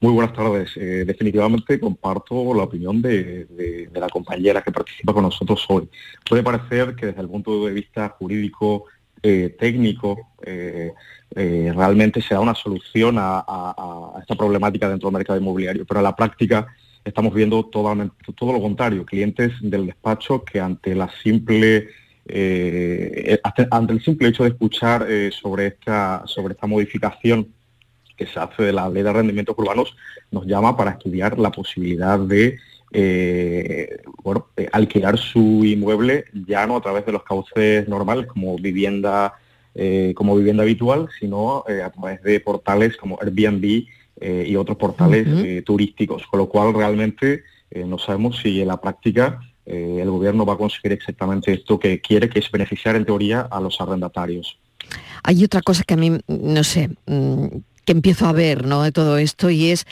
[0.00, 0.76] Muy buenas tardes.
[0.76, 5.88] Eh, definitivamente comparto la opinión de, la compañera que participa con nosotros hoy.
[6.28, 8.86] Puede parecer que desde el punto de vista jurídico,
[9.22, 10.92] eh, técnico, eh,
[11.34, 16.04] eh, realmente se da una solución a, esta problemática dentro del mercado inmobiliario, pero en
[16.04, 16.66] la práctica
[17.04, 17.94] estamos viendo todo,
[18.36, 21.88] todo lo contrario, clientes del despacho que ante la simple
[22.26, 23.40] eh,
[23.70, 27.48] ante el simple hecho de escuchar eh, sobre esta sobre esta modificación
[28.16, 29.96] que se hace de la ley de rendimientos urbanos
[30.30, 32.58] nos llama para estudiar la posibilidad de
[34.22, 39.34] bueno, alquilar su inmueble ya no a través de los cauces normales como vivienda
[39.74, 43.86] eh, como vivienda habitual, sino eh, a través de portales como Airbnb
[44.20, 47.44] eh, y otros portales turísticos, con lo cual realmente
[47.86, 52.28] no sabemos si en la práctica el gobierno va a conseguir exactamente esto que quiere,
[52.28, 54.58] que es beneficiar en teoría a los arrendatarios.
[55.22, 57.46] Hay otra cosa que a mí, no sé, mm,
[57.84, 58.82] que empiezo a ver ¿no?
[58.82, 59.86] de todo esto y es,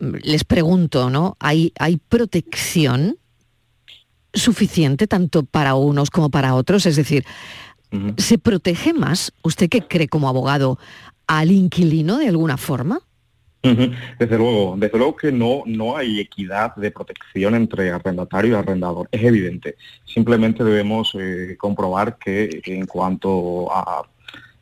[0.00, 1.36] les pregunto, ¿no?
[1.38, 3.16] ¿Hay, hay protección
[4.32, 6.86] suficiente tanto para unos como para otros?
[6.86, 7.24] Es decir,
[8.16, 10.78] ¿Se protege más, usted qué cree como abogado,
[11.26, 13.00] al inquilino de alguna forma?
[13.62, 19.08] Desde luego, desde luego que no, no hay equidad de protección entre arrendatario y arrendador,
[19.12, 19.76] es evidente.
[20.06, 24.08] Simplemente debemos eh, comprobar que en cuanto a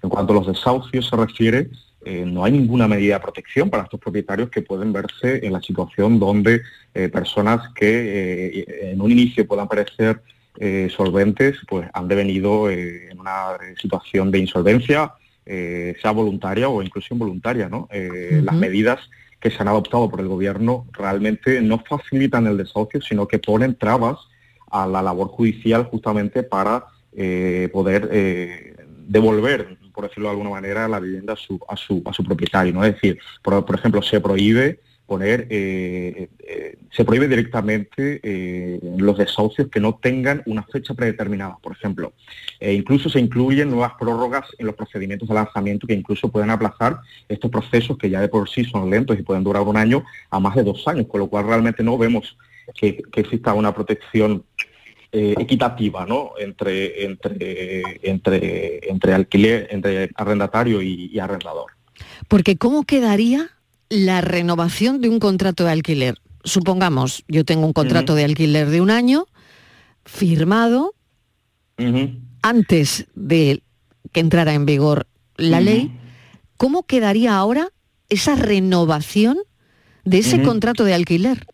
[0.02, 1.70] En cuanto a los desahucios se refiere,
[2.04, 5.60] eh, no hay ninguna medida de protección para estos propietarios que pueden verse en la
[5.60, 6.62] situación donde
[6.94, 10.22] eh, personas que en un inicio puedan parecer
[10.90, 15.12] solventes, pues han devenido en una situación de insolvencia,
[15.44, 17.68] sea voluntaria o incluso involuntaria.
[17.68, 17.88] ¿no?
[17.92, 18.98] Las medidas
[19.40, 23.76] que se han adoptado por el gobierno realmente no facilitan el desahucio, sino que ponen
[23.76, 24.18] trabas
[24.70, 26.86] a la labor judicial justamente para
[27.72, 32.22] poder devolver por decirlo de alguna manera, la vivienda a su, a su, a su
[32.22, 32.72] propietario.
[32.72, 32.84] ¿no?
[32.84, 39.68] Es decir, por, ejemplo, se prohíbe poner, eh, eh, se prohíbe directamente eh, los desahucios
[39.68, 42.12] que no tengan una fecha predeterminada, por ejemplo.
[42.60, 46.98] E incluso se incluyen nuevas prórrogas en los procedimientos de lanzamiento que incluso pueden aplazar
[47.26, 50.38] estos procesos que ya de por sí son lentos y pueden durar un año a
[50.38, 52.36] más de dos años, con lo cual realmente no vemos
[52.74, 54.44] que, exista una protección
[55.10, 56.32] eh, equitativa ¿no?
[56.38, 61.72] entre, entre, entre, entre alquiler, entre arrendatario y, arrendador.
[62.28, 63.50] Porque ¿cómo quedaría
[63.88, 66.16] la renovación de un contrato de alquiler?
[66.44, 69.26] Supongamos, yo tengo un contrato de alquiler de un año
[70.04, 70.94] firmado
[72.42, 73.62] antes de
[74.12, 75.92] que entrara en vigor la ley.
[76.56, 77.68] ¿Cómo quedaría ahora
[78.08, 79.38] esa renovación
[80.04, 81.46] de ese contrato de alquiler?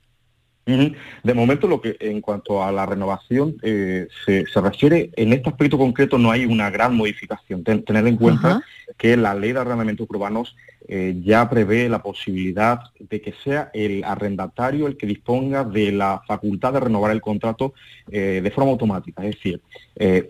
[0.66, 5.76] De momento, lo que en cuanto a la renovación eh, se, refiere, en este aspecto
[5.76, 7.62] concreto no hay una gran modificación.
[7.62, 8.62] tener en cuenta
[8.96, 10.56] que la ley de arrendamientos urbanos
[10.88, 16.22] eh, ya prevé la posibilidad de que sea el arrendatario el que disponga de la
[16.26, 17.74] facultad de renovar el contrato
[18.10, 19.22] eh, de forma automática.
[19.24, 19.60] Es decir,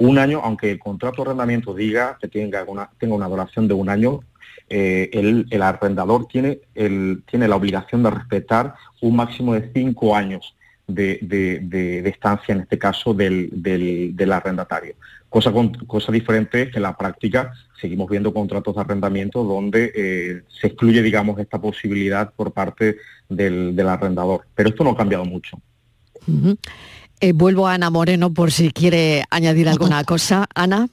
[0.01, 3.75] un año, aunque el contrato de arrendamiento diga que tenga una, tenga una duración de
[3.75, 4.21] un año,
[4.69, 10.55] eh, el, arrendador tiene, tiene la obligación de respetar un máximo de cinco años
[10.87, 14.95] de, estancia, en este caso, del, arrendatario.
[15.29, 15.53] Cosa,
[15.87, 20.69] cosa diferente es que en la práctica seguimos viendo contratos de arrendamiento donde eh, se
[20.69, 22.97] excluye, digamos, esta posibilidad por parte
[23.29, 24.47] del, arrendador.
[24.55, 25.59] Pero esto no ha cambiado mucho.
[27.21, 30.47] Eh, vuelvo a Ana Moreno por si quiere añadir alguna cosa.
[30.55, 30.89] Ana.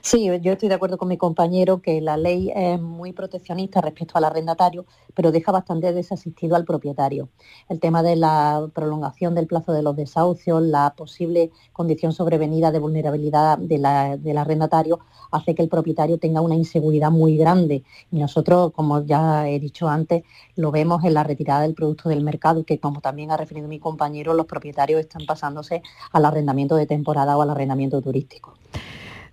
[0.00, 4.16] Sí, yo estoy de acuerdo con mi compañero que la ley es muy proteccionista respecto
[4.16, 7.28] al arrendatario, pero deja bastante desasistido al propietario.
[7.68, 12.78] El tema de la prolongación del plazo de los desahucios, la posible condición sobrevenida de
[12.78, 17.82] vulnerabilidad del arrendatario, hace que el propietario tenga una inseguridad muy grande.
[18.10, 20.22] Y nosotros, como ya he dicho antes,
[20.56, 23.78] lo vemos en la retirada del producto del mercado, que como también ha referido mi
[23.78, 28.54] compañero, los propietarios están pasándose al arrendamiento de temporada o al arrendamiento turístico.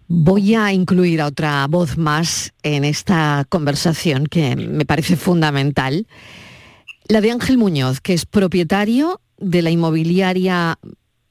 [0.08, 6.06] Voy a incluir a otra voz más en esta conversación que me parece fundamental.
[7.08, 10.78] La de Ángel Muñoz, que es propietario de la inmobiliaria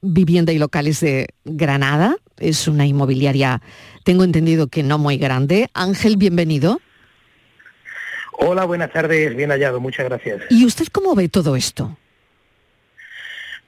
[0.01, 2.17] Vivienda y Locales de Granada.
[2.37, 3.61] Es una inmobiliaria,
[4.03, 5.69] tengo entendido que no muy grande.
[5.73, 6.81] Ángel, bienvenido.
[8.33, 10.41] Hola, buenas tardes, bien hallado, muchas gracias.
[10.49, 11.97] ¿Y usted cómo ve todo esto?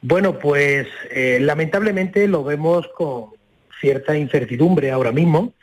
[0.02, 3.38] Bueno, pues eh, lamentablemente lo vemos con,
[3.80, 5.54] cierta incertidumbre ahora mismo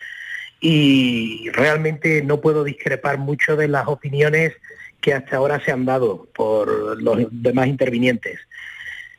[0.60, 4.54] y realmente no puedo discrepar mucho de las opiniones
[5.00, 8.40] que hasta ahora se han dado por los demás intervinientes.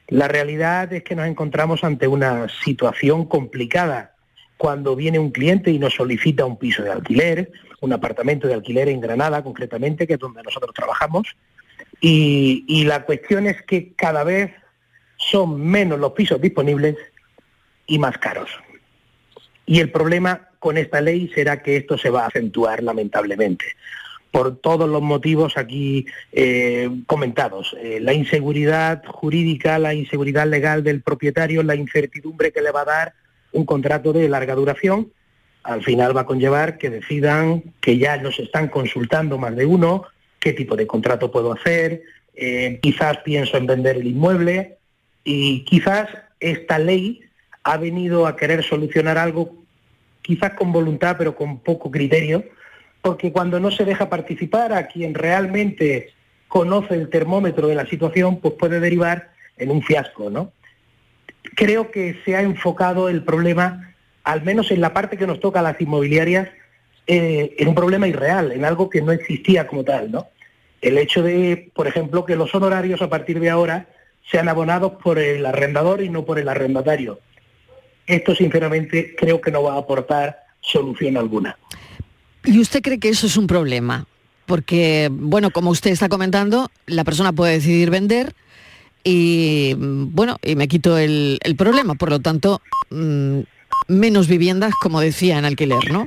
[0.08, 4.16] La realidad es que nos encontramos ante una situación complicada
[4.58, 8.90] cuando viene un cliente y nos solicita un piso de alquiler, un apartamento de alquiler
[8.90, 11.36] en Granada concretamente, que es donde nosotros trabajamos,
[12.02, 14.52] y, la cuestión es que cada vez
[15.18, 16.96] son menos los pisos disponibles
[17.88, 18.50] y más caros.
[19.66, 23.66] Y el problema con esta ley será que esto se va a acentuar lamentablemente
[24.32, 27.74] por todos los motivos aquí eh, comentados.
[27.80, 32.86] Eh, la inseguridad jurídica, la inseguridad legal del propietario, la incertidumbre que le va a
[32.86, 33.14] dar
[33.54, 35.12] un contrato de larga duración,
[35.64, 40.04] al final va a conllevar que decidan que ya nos están consultando más de uno,
[40.40, 42.04] qué tipo de contrato puedo hacer,
[42.36, 44.78] eh, quizás pienso en vender el inmueble
[45.24, 46.10] y quizás
[46.42, 47.22] esta ley
[47.66, 49.56] ha venido a querer solucionar algo
[50.22, 52.44] quizás con voluntad pero con poco criterio,
[53.02, 56.14] porque cuando no se deja participar a quien realmente
[56.48, 60.52] conoce el termómetro de la situación, pues puede derivar en un fiasco, ¿no?
[61.56, 65.60] Creo que se ha enfocado el problema, al menos en la parte que nos toca
[65.60, 66.50] a las inmobiliarias,
[67.08, 70.28] eh, en un problema irreal, en algo que no existía como tal, ¿no?
[70.82, 73.88] El hecho de, por ejemplo, que los honorarios a partir de ahora
[74.30, 77.20] sean abonados por el arrendador y no por el arrendatario
[78.08, 81.58] esto sinceramente creo que no va a aportar solución alguna.
[82.44, 84.06] ¿Y usted cree que eso es un problema?
[84.46, 88.34] Porque, bueno, como usted está comentando, la persona puede decidir vender
[89.04, 91.96] y, bueno, y me quito el, problema.
[91.96, 93.40] Por lo tanto, mm,
[93.88, 96.06] menos viviendas, como decía, en alquiler, ¿no?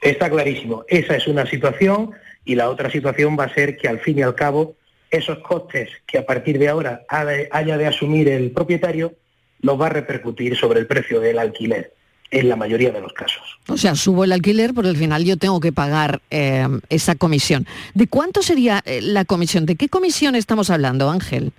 [0.00, 0.84] Está clarísimo.
[0.88, 2.12] Esa es una situación
[2.44, 4.76] y la otra situación va a ser que al fin y al cabo
[5.10, 9.14] esos costes que a partir de ahora haya de asumir el propietario
[9.60, 11.92] los va a repercutir sobre el precio del alquiler
[12.30, 13.42] en la mayoría de los casos.
[13.68, 17.66] O sea, subo el alquiler, pero al final yo tengo que pagar eh, esa comisión.
[17.94, 19.66] ¿De cuánto sería eh, la comisión?
[19.66, 21.52] ¿De qué comisión estamos hablando, Ángel?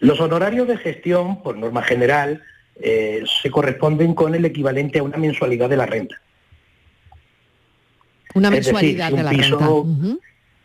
[0.00, 2.42] Los honorarios de gestión, por norma general,
[2.80, 6.20] eh, se corresponden con el equivalente a una mensualidad de la renta.
[8.34, 9.70] Una mensualidad de la renta.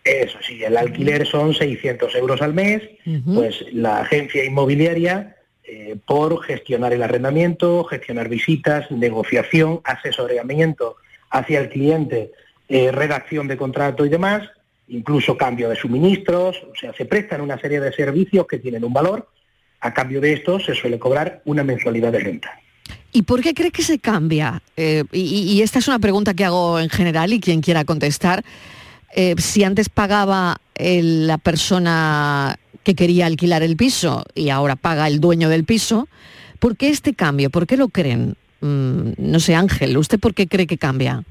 [0.03, 2.81] Eso sí, el alquiler son 600 euros al mes,
[3.23, 5.37] pues la agencia inmobiliaria
[5.73, 10.97] eh, por gestionar el arrendamiento, gestionar visitas, negociación, asesoramiento
[11.29, 12.33] hacia el cliente,
[12.67, 14.49] eh, redacción de contrato y demás,
[14.89, 18.91] incluso cambio de suministros, o sea, se prestan una serie de servicios que tienen un
[18.91, 19.29] valor,
[19.79, 22.51] a cambio de esto se suele cobrar una mensualidad de renta.
[23.13, 24.61] ¿Y por qué cree que se cambia?
[24.75, 28.43] Eh, y, esta es una pregunta que hago en general y quien quiera contestar.
[29.37, 35.49] si antes pagaba la persona que quería alquilar el piso y ahora paga el dueño
[35.49, 36.07] del piso.
[36.59, 37.49] ¿Por qué este cambio?
[37.49, 38.35] ¿Por qué lo creen?
[38.61, 41.23] Mm, no sé, Ángel, ¿usted por qué cree que cambia?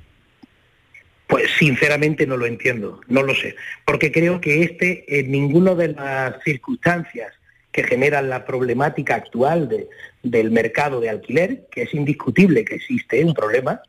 [1.28, 5.88] Pues sinceramente no lo entiendo, no lo sé, porque creo que este, en ninguna de
[5.88, 7.32] las circunstancias
[7.70, 9.88] que generan la problemática actual de,
[10.24, 13.80] del mercado de alquiler, que es indiscutible que existe un problema,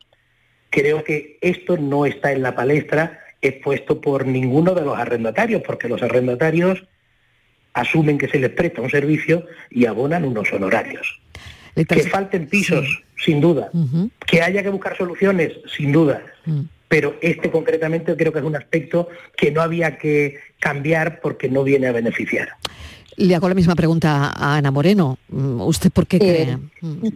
[0.70, 5.88] creo que esto no está en la palestra expuesto por ninguno de los arrendatarios, porque
[5.88, 6.84] los arrendatarios
[7.74, 11.20] asumen que se les presta un servicio y abonan unos honorarios.
[11.74, 13.70] Que falten pisos, sin duda.
[14.26, 16.22] Que haya que buscar soluciones, sin duda.
[16.44, 16.62] Mm.
[16.88, 21.64] Pero este concretamente creo que es un aspecto que no había que cambiar porque no
[21.64, 22.50] viene a beneficiar.
[23.16, 25.18] Le hago la misma pregunta a Ana Moreno.
[25.28, 26.58] Mm, ¿Usted por qué cree?
[26.82, 27.08] Mm.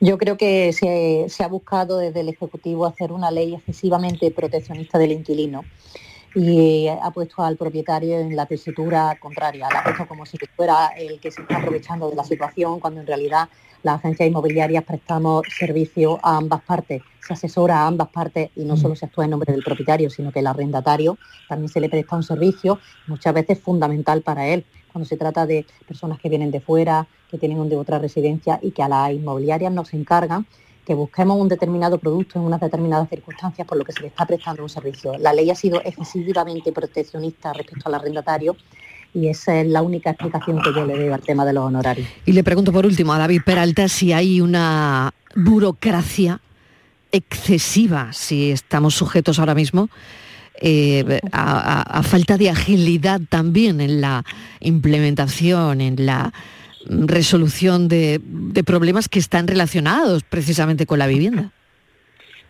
[0.00, 4.98] Yo creo que se, se, ha buscado desde el Ejecutivo hacer una ley excesivamente proteccionista
[4.98, 5.64] del inquilino
[6.34, 10.88] y ha puesto al propietario en la tesitura contraria, la ha puesto como si fuera
[10.96, 13.48] el que se está aprovechando de la situación, cuando en realidad
[13.82, 18.76] las agencias inmobiliarias prestamos servicio a ambas partes, se asesora a ambas partes y no
[18.76, 21.18] solo se actúa en nombre del propietario, sino que el arrendatario
[21.48, 25.66] también se le presta un servicio muchas veces fundamental para él, cuando se trata de
[25.86, 29.72] personas que vienen de fuera, que tienen de otra residencia y que a las inmobiliarias
[29.72, 30.46] nos encargan
[30.84, 34.26] que busquemos un determinado producto en unas determinadas circunstancias por lo que se le está
[34.26, 35.16] prestando un servicio.
[35.18, 38.56] La ley ha sido excesivamente proteccionista respecto al arrendatario
[39.14, 42.08] y esa es la única explicación que yo le doy al tema de los honorarios.
[42.24, 46.40] Y le pregunto por último a David Peralta si hay una burocracia
[47.12, 49.90] excesiva, si estamos sujetos ahora mismo
[50.60, 54.24] eh, a falta de agilidad también en la
[54.60, 56.32] implementación, en la
[56.86, 58.20] resolución de,
[58.64, 61.50] problemas que están relacionados precisamente con la vivienda.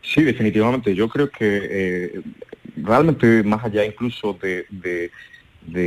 [0.02, 0.94] Sí, definitivamente.
[0.94, 2.20] Yo creo que eh,
[2.76, 5.10] realmente más allá incluso de,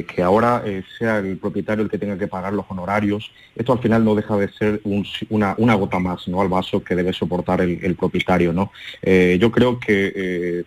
[0.06, 3.80] que ahora eh, sea el propietario el que tenga que pagar los honorarios, esto al
[3.80, 4.82] final no deja de ser
[5.30, 6.42] una, gota más ¿no?
[6.42, 8.54] al vaso que debe soportar el, propietario.
[8.54, 8.72] ¿no?
[9.02, 10.64] Eh, yo creo que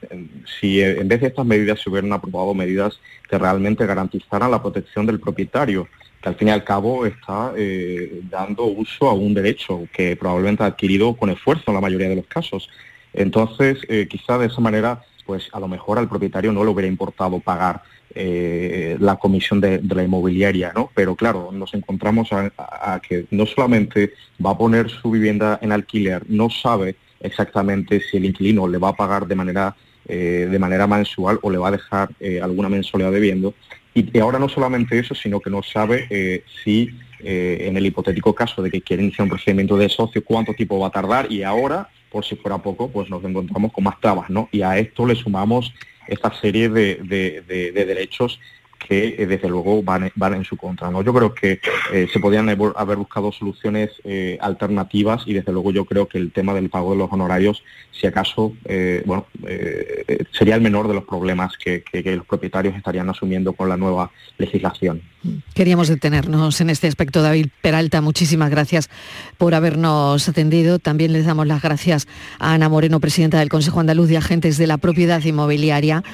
[0.60, 5.06] si en vez de estas medidas se hubieran aprobado medidas que realmente garantizaran la protección
[5.06, 5.88] del propietario,
[6.22, 10.62] que al fin y al cabo está eh, dando uso a un derecho que probablemente
[10.62, 12.68] ha adquirido con esfuerzo en la mayoría de los casos.
[13.12, 16.88] Entonces, eh, quizá de esa manera, pues a lo mejor al propietario no le hubiera
[16.88, 17.82] importado pagar
[18.14, 20.90] eh, la comisión de, la inmobiliaria, ¿no?
[20.94, 26.24] Pero claro, nos encontramos a, que no solamente va a poner su vivienda en alquiler,
[26.28, 29.76] no sabe exactamente si el inquilino le va a pagar de manera
[30.08, 32.08] de manera mensual o le va a dejar
[32.42, 33.54] alguna mensualidad debiendo
[33.98, 36.90] y, ahora no solamente eso, sino que no sabe eh, si
[37.20, 40.78] eh, en el hipotético caso de que quiera iniciar un procedimiento de socio, cuánto tiempo
[40.78, 44.30] va a tardar y ahora, por si fuera poco, pues nos encontramos con más trabas,
[44.30, 44.48] ¿no?
[44.52, 45.72] Y a esto le sumamos
[46.06, 48.40] esta serie de derechos
[48.78, 50.90] que eh, desde luego van, en su contra.
[50.90, 51.02] ¿no?
[51.02, 51.60] Yo creo que
[51.92, 56.32] eh, se podían haber buscado soluciones eh, alternativas y desde luego yo creo que el
[56.32, 58.54] tema del pago de los honorarios, si acaso,
[59.04, 59.26] bueno,
[60.30, 65.02] sería el menor de los problemas que, los propietarios estarían asumiendo con la nueva legislación.
[65.54, 68.00] Queríamos detenernos en este aspecto, David Peralta.
[68.00, 68.88] Muchísimas gracias
[69.36, 70.78] por habernos atendido.
[70.78, 72.06] También les damos las gracias
[72.38, 76.04] a Ana Moreno, presidenta del Consejo Andaluz de Agentes de la Propiedad Inmobiliaria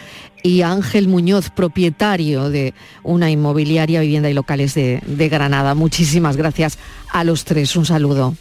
[0.44, 5.74] y Ángel Muñoz, propietario de una inmobiliaria, vivienda y locales de, Granada.
[5.74, 6.78] Muchísimas gracias
[7.10, 7.74] a los tres.
[7.76, 8.36] Un saludo.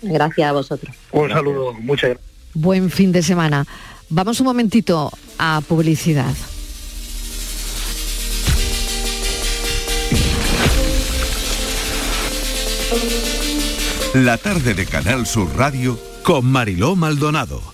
[0.00, 0.94] Gracias a vosotros.
[1.10, 2.30] Un saludo, muchas gracias.
[2.54, 3.66] Buen fin de semana.
[4.10, 6.32] Vamos un momentito a publicidad.
[14.14, 17.73] La tarde de Canal Sur Radio con Mariló Maldonado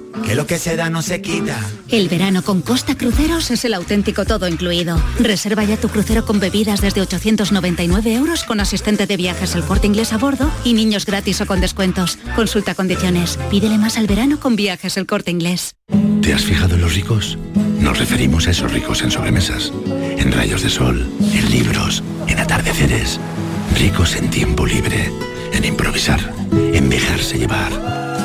[0.25, 1.59] Que lo que se da no se quita.
[1.89, 5.01] El verano con Costa Cruceros es el auténtico todo incluido.
[5.19, 9.87] Reserva ya tu crucero con bebidas desde 899 euros con asistente de viajes el corte
[9.87, 12.17] inglés a bordo y niños gratis o con descuentos.
[12.35, 13.37] Consulta condiciones.
[13.49, 15.75] Pídele más al verano con viajes el corte inglés.
[16.21, 17.37] ¿Te has fijado en los ricos?
[17.79, 19.73] Nos referimos a esos ricos en sobremesas,
[20.17, 23.19] en rayos de sol, en libros, en atardeceres.
[23.77, 25.11] Ricos en tiempo libre,
[25.51, 26.19] en improvisar,
[26.51, 28.00] en dejarse llevar.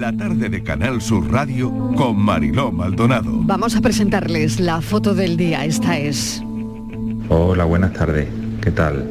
[0.00, 3.32] La tarde de Canal Sur Radio con Mariló Maldonado.
[3.42, 5.66] Vamos a presentarles la foto del día.
[5.66, 6.42] Esta es.
[7.28, 8.26] Hola, buenas tardes.
[8.62, 9.06] ¿Qué tal?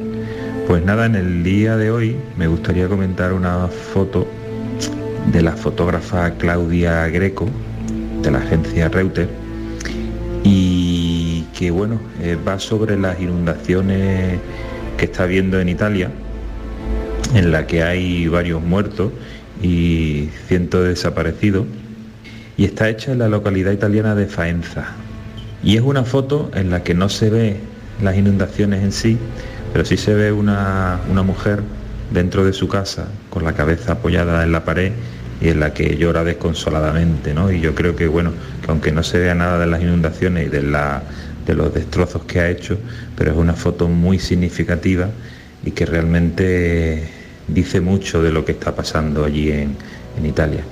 [0.67, 4.27] Pues nada, en el día de hoy me gustaría comentar una foto
[5.31, 7.47] de la fotógrafa Claudia Greco,
[8.23, 9.29] de la agencia Reuter,
[10.43, 14.39] y que bueno, eh, va sobre las inundaciones
[14.97, 16.09] que está habiendo en Italia,
[17.35, 19.11] en la que hay varios muertos
[19.61, 21.65] y cientos de desaparecidos,
[22.57, 24.87] y está hecha en la localidad italiana de Faenza.
[25.63, 27.57] Y es una foto en la que no se ve
[28.01, 29.17] las inundaciones en sí,
[29.73, 31.61] pero sí se ve una, una mujer
[32.11, 34.91] dentro de su casa con la cabeza apoyada en la pared
[35.41, 37.51] y en la que llora desconsoladamente, ¿no?
[37.51, 38.31] Y yo creo que bueno,
[38.63, 41.03] que aunque no se vea nada de las inundaciones y de, la,
[41.45, 42.77] de los destrozos que ha hecho,
[43.17, 45.09] pero es una foto muy significativa
[45.63, 47.18] y que realmente
[47.53, 49.75] dice mucho de lo que está pasando allí en,
[50.17, 50.63] en Italia.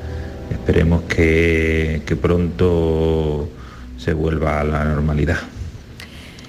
[0.51, 3.49] Esperemos que, que pronto
[3.97, 5.39] se vuelva a la normalidad.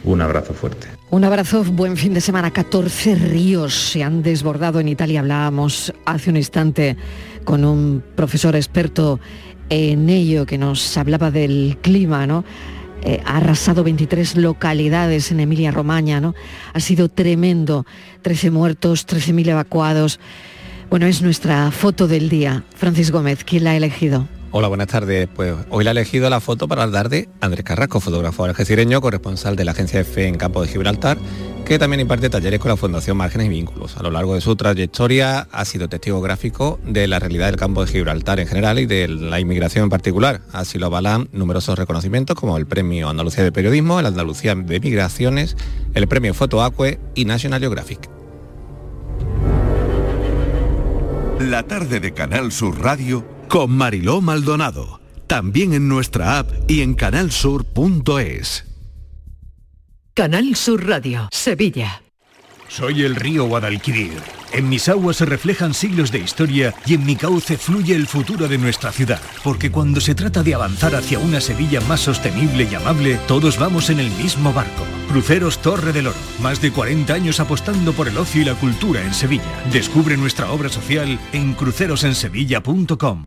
[0.04, 0.88] Un abrazo fuerte.
[1.10, 2.52] Un abrazo, buen fin de semana.
[2.52, 5.20] 14 ríos se han desbordado en Italia.
[5.20, 6.96] Hablábamos hace un instante
[7.44, 9.18] con un profesor experto
[9.70, 12.44] en ello que nos hablaba del clima, ¿no?
[13.02, 16.34] Eh, ha arrasado 23 localidades en Emilia Romagna, ¿no?
[16.72, 17.86] Ha sido tremendo.
[18.22, 20.20] 13 muertos, 13.000 evacuados.
[20.90, 22.64] Bueno, es nuestra foto del día.
[22.74, 24.26] Francis Gómez, ¿quién la ha elegido?
[24.50, 25.28] Hola, buenas tardes.
[25.34, 29.56] Pues hoy le ha elegido la foto para hablar de Andrés Carrasco, fotógrafo algecireño, corresponsal
[29.56, 31.18] de la agencia EFE en Campo de Gibraltar,
[31.66, 33.98] que también imparte talleres con la Fundación Márgenes y Vínculos.
[33.98, 37.84] A lo largo de su trayectoria ha sido testigo gráfico de la realidad del campo
[37.84, 40.40] de Gibraltar en general y de la inmigración en particular.
[40.50, 45.58] Así lo avalan numerosos reconocimientos como el Premio Andalucía de Periodismo, el Andalucía de Migraciones,
[45.92, 48.08] el Premio Foto Acue y National Geographic.
[51.38, 55.00] La tarde de Canal Sur Radio con Mariló Maldonado.
[55.26, 58.64] También en nuestra app y en canalsur.es.
[60.14, 62.02] Canal Sur Radio, Sevilla.
[62.68, 64.12] Soy el río Guadalquivir.
[64.52, 68.48] En mis aguas se reflejan siglos de historia y en mi cauce fluye el futuro
[68.48, 69.20] de nuestra ciudad.
[69.44, 73.90] Porque cuando se trata de avanzar hacia una Sevilla más sostenible y amable, todos vamos
[73.90, 74.84] en el mismo barco.
[75.10, 76.16] Cruceros Torre del Oro.
[76.40, 79.62] Más de 40 años apostando por el ocio y la cultura en Sevilla.
[79.72, 83.26] Descubre nuestra obra social en crucerosensevilla.com.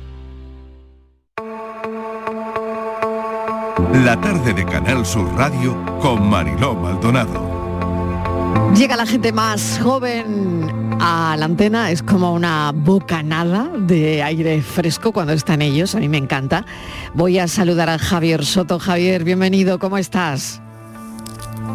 [3.93, 7.51] La tarde de Canal Sur Radio con Mariló Maldonado.
[8.73, 15.11] Llega la gente más joven a la antena, es como una bocanada de aire fresco
[15.11, 16.65] cuando están ellos, a mí me encanta.
[17.13, 18.79] Voy a saludar a Javier Soto.
[18.79, 20.61] Javier, bienvenido, ¿cómo estás?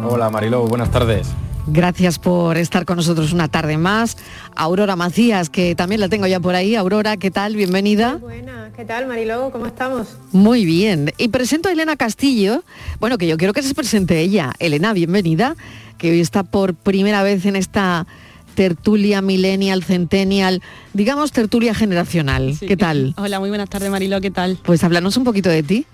[0.03, 1.27] Hola Mariló, buenas tardes.
[1.67, 4.17] Gracias por estar con nosotros una tarde más.
[4.55, 6.75] Aurora Macías, que también la tengo ya por ahí.
[6.75, 7.55] Aurora, ¿qué tal?
[7.55, 8.15] Bienvenida.
[8.15, 9.49] Buena, ¿qué tal Mariló?
[9.51, 10.07] ¿Cómo estamos?
[10.31, 11.11] Muy bien.
[11.17, 12.63] Y presento a Elena Castillo.
[12.99, 14.53] Bueno, que yo quiero que se presente ella.
[14.59, 15.55] Elena, bienvenida,
[15.97, 18.05] que hoy está por primera vez en esta
[18.53, 20.61] tertulia millennial, centennial,
[20.93, 22.55] digamos tertulia generacional.
[22.59, 23.15] ¿Qué tal?
[23.17, 24.59] Hola, muy buenas tardes Mariló, ¿qué tal?
[24.63, 25.85] Pues háblanos un poquito de ti.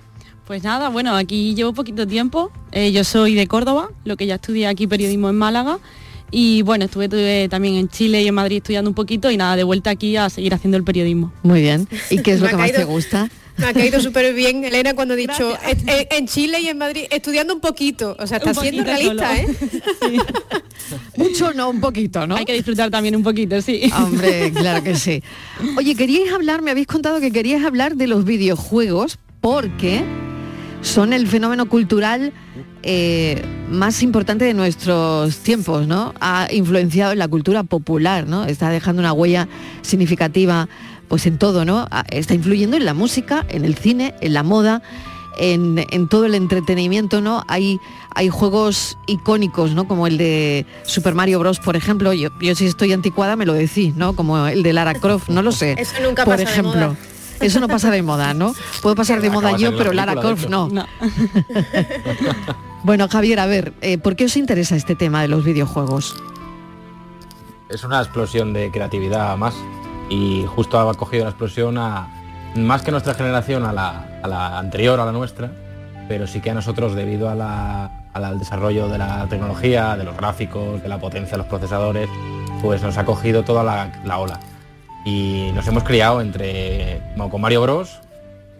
[0.45, 2.51] Pues nada, bueno, aquí llevo poquito tiempo.
[2.73, 5.79] Eh, yo soy de Córdoba, lo que ya estudié aquí periodismo en Málaga.
[6.35, 9.55] Y bueno, estuve, estuve también en Chile y en Madrid estudiando un poquito y nada,
[9.55, 11.31] de vuelta aquí a seguir haciendo el periodismo.
[11.43, 11.87] Muy bien.
[12.09, 13.29] ¿Y qué es lo que más te gusta?
[13.55, 16.77] Me ha caído súper bien, Elena, cuando he dicho "En- en, en Chile y en
[16.79, 18.15] Madrid, estudiando un poquito.
[18.19, 19.51] O sea, está siendo realista, solo.
[20.11, 20.17] ¿eh?
[21.17, 22.35] Mucho no, un poquito, ¿no?
[22.35, 23.91] Hay que disfrutar también un poquito, sí.
[23.95, 25.21] Hombre, claro que sí.
[25.77, 30.03] Oye, queríais hablar, me habéis contado que queríais hablar de los videojuegos porque
[30.81, 32.33] son el fenómeno cultural
[32.83, 36.13] eh, más importante de nuestros tiempos, ¿no?
[36.19, 38.45] Ha influenciado en la cultura popular, ¿no?
[38.45, 39.47] Está dejando una huella
[39.81, 40.67] significativa
[41.07, 41.87] pues en todo, ¿no?
[41.91, 44.81] Ah, Está influyendo en la música, en el cine, en la moda,
[45.37, 47.43] en, en todo el entretenimiento, ¿no?
[47.47, 47.79] Hay,
[48.15, 49.87] hay juegos icónicos, ¿no?
[49.87, 52.13] Como el de Super Mario Bros, por ejemplo.
[52.13, 54.13] Yo, yo si estoy anticuada me lo decís, ¿no?
[54.15, 55.75] Como el de Lara Croft, no lo sé.
[55.77, 56.87] Eso nunca por pasa de ejemplo.
[56.89, 56.97] moda.
[57.39, 58.53] Eso no pasa de moda, ¿no?
[58.81, 60.69] Puedo pasar de moda de yo, la pero Lara Croft no.
[62.83, 66.15] Bueno, Javier, a ver, eh, ¿por qué os interesa este tema de los videojuegos?
[67.69, 69.55] Es una explosión de creatividad más
[70.09, 72.07] y justo ha cogido la explosión a
[72.55, 75.49] más que nuestra generación a la, a la anterior a la nuestra,
[76.09, 79.95] pero sí que a nosotros debido a la- a la- al desarrollo de la tecnología,
[79.95, 82.09] de los gráficos, de la potencia de los procesadores,
[82.61, 84.39] pues nos ha cogido toda la, la ola.
[85.05, 87.99] Y nos hemos criado entre como con Mario Bros.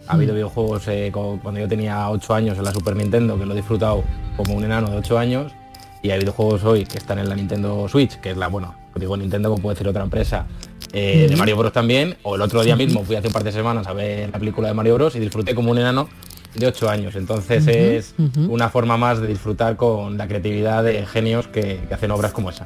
[0.08, 3.54] Ha habido videojuegos eh, cuando yo tenía 8 años en la Super Nintendo, que lo
[3.54, 4.04] he disfrutado
[4.36, 5.54] como un enano de 8 años,
[6.02, 9.16] y hay videojuegos hoy que están en la Nintendo Switch, que es la, bueno, digo
[9.16, 10.46] Nintendo como puede decir otra empresa,
[10.92, 11.38] eh, de Ujú.
[11.38, 13.94] Mario Bros también, o el otro día mismo fui hace un par de semanas a
[13.94, 16.10] ver la película de Mario Bros y disfruté como un enano
[16.54, 17.16] de 8 años.
[17.16, 18.14] Entonces es
[18.50, 22.50] una forma más de disfrutar con la creatividad de genios que, que hacen obras como
[22.50, 22.66] esa.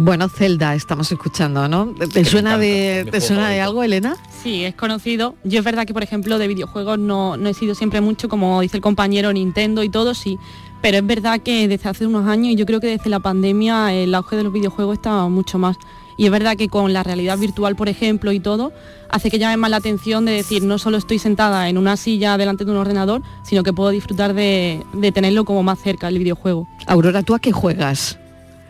[0.00, 1.88] Bueno, Zelda estamos escuchando, ¿no?
[1.88, 4.16] ¿Te- ¿Te me suena encanta, de, ¿te suena de algo, Elena?
[4.42, 5.34] Sí, es conocido.
[5.42, 8.60] Yo es verdad que, por ejemplo, de videojuegos no, no he sido siempre mucho, como
[8.60, 10.38] dice el compañero Nintendo y todo, sí.
[10.80, 13.92] Pero es verdad que desde hace unos años, y yo creo que desde la pandemia,
[13.92, 15.76] el auge de los videojuegos está mucho más.
[16.16, 18.72] Y es verdad que con la realidad virtual, por ejemplo, y todo,
[19.10, 22.36] hace que llame más la atención de decir, no solo estoy sentada en una silla
[22.38, 26.18] delante de un ordenador, sino que puedo disfrutar de, de tenerlo como más cerca el
[26.18, 26.68] videojuego.
[26.86, 28.16] Aurora, ¿tú a qué juegas?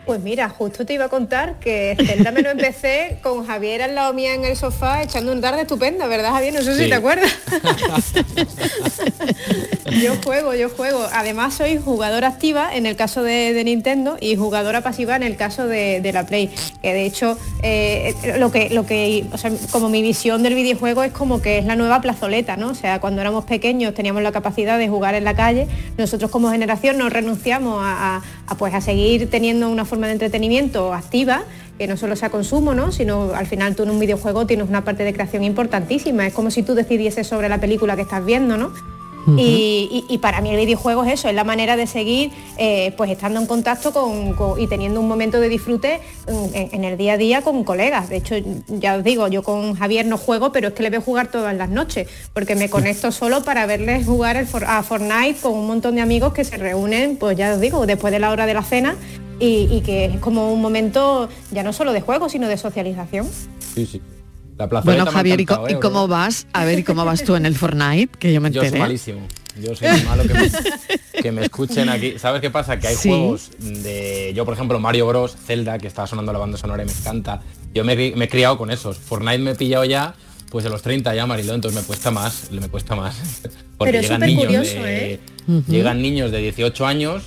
[0.08, 3.94] Pues mira, justo te iba a contar que Zelda me lo empecé con Javier al
[3.94, 6.54] lado mía en el sofá echando una tarde estupenda, ¿verdad Javier?
[6.54, 7.30] No sé si te acuerdas.
[10.02, 11.06] yo juego, yo juego.
[11.12, 15.36] Además soy jugadora activa en el caso de, de Nintendo y jugadora pasiva en el
[15.36, 16.48] caso de, de la Play.
[16.80, 21.02] Que de hecho, eh, lo que, lo que, o sea, como mi visión del videojuego
[21.04, 22.68] es como que es la nueva plazoleta, ¿no?
[22.68, 26.50] O sea, cuando éramos pequeños teníamos la capacidad de jugar en la calle, nosotros como
[26.50, 31.42] generación nos renunciamos a, a- a, pues, a seguir teniendo una forma de entretenimiento activa
[31.78, 32.90] que no solo sea consumo, ¿no?
[32.90, 36.26] sino al final tú en un videojuego tienes una parte de creación importantísima.
[36.26, 38.72] Es como si tú decidieses sobre la película que estás viendo, ¿no?
[39.36, 42.94] y, y- y para mí el videojuego es eso, es la manera de seguir eh,
[42.96, 46.84] pues estando en contacto con, con- y teniendo un momento de disfrute en, en- en
[46.84, 48.08] el día a día con colegas.
[48.08, 48.36] De hecho,
[48.68, 51.54] ya os digo, yo con Javier no juego, pero es que le veo jugar todas
[51.54, 55.66] las noches, porque me conecto solo para verles jugar el For- a Fortnite con un
[55.66, 58.54] montón de amigos que se reúnen, pues ya os digo, después de la hora de
[58.54, 58.96] la cena
[59.40, 63.26] y, y que es como un momento ya no solo de juego, sino de socialización.
[63.74, 64.00] Sí, sí.
[64.56, 65.78] La plazoleta Bueno, Javier, ¿y, encantado, y ¿eh?
[65.80, 66.46] cómo vas?
[66.52, 68.18] A ver, ¿y cómo vas tú en el Fortnite?
[68.18, 68.70] Que yo me Yo enteré.
[68.70, 69.20] soy malísimo.
[69.62, 70.50] Yo soy malo que me,
[71.22, 72.14] que me escuchen aquí.
[72.18, 72.78] ¿Sabes qué pasa?
[72.78, 73.08] Que hay Sí.
[73.08, 74.32] juegos de.
[74.34, 77.40] Yo, por ejemplo, Mario Bros, Zelda, que estaba sonando la banda sonora y me encanta.
[77.74, 78.98] Yo me, he- me he criado con esos.
[78.98, 80.14] Fortnite me he pillado ya,
[80.50, 83.16] pues de los 30 ya, Mariló, entonces me cuesta más, me cuesta más.
[83.78, 85.20] Porque Pero es llegan súper niños curioso, de, ¿eh?
[85.68, 87.22] Llegan niños de 18 años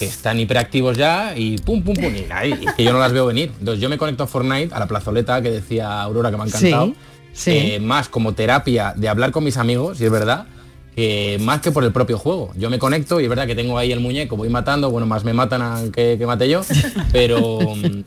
[0.00, 3.26] están hiperactivos ya y pum, pum, pum, y, ahí, y que yo no las veo
[3.26, 3.52] venir.
[3.58, 6.46] Entonces yo me conecto a Fortnite, a la plazoleta que decía Aurora, que me ha
[6.46, 6.86] encantado.
[6.86, 6.94] Sí,
[7.32, 7.50] sí.
[7.50, 10.46] eh, más como terapia de hablar con mis amigos, y es verdad,
[10.94, 12.52] que más que por el propio juego.
[12.56, 15.24] Yo me conecto y es verdad que tengo ahí el muñeco, voy matando, bueno, más
[15.24, 16.62] me matan a que, que mate yo,
[17.12, 17.58] pero,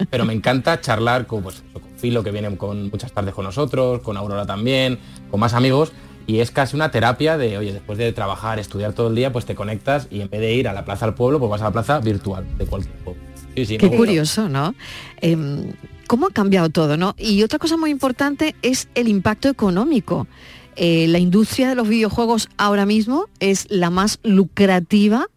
[0.10, 4.02] pero me encanta charlar con, pues, con Filo, que viene con muchas tardes con nosotros,
[4.02, 5.92] con Aurora también, con más amigos,
[6.28, 9.46] y es casi una terapia de, oye, después de trabajar, estudiar todo el día, pues
[9.46, 11.66] te conectas y en vez de ir a la plaza del pueblo, pues vas a
[11.66, 13.18] la plaza virtual de cualquier juego.
[13.56, 14.76] Sí, sí, me Qué curioso, ¿no?
[15.22, 15.72] Em,
[16.06, 17.16] ¿Cómo ha cambiado todo, no?
[17.18, 20.28] Y otra cosa muy importante es el impacto económico.
[20.76, 25.28] Eh, la industria de los videojuegos ahora mismo es la más lucrativa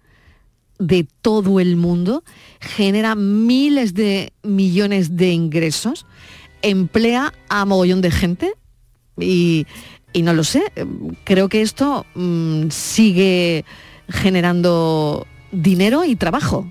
[0.78, 2.24] de todo el mundo,
[2.60, 6.06] genera miles de millones de ingresos,
[6.62, 8.52] emplea a mogollón de gente
[9.18, 9.66] y,
[10.12, 10.62] y no lo sé,
[11.24, 13.64] creo que esto mm, sigue
[14.08, 16.70] generando dinero y trabajo.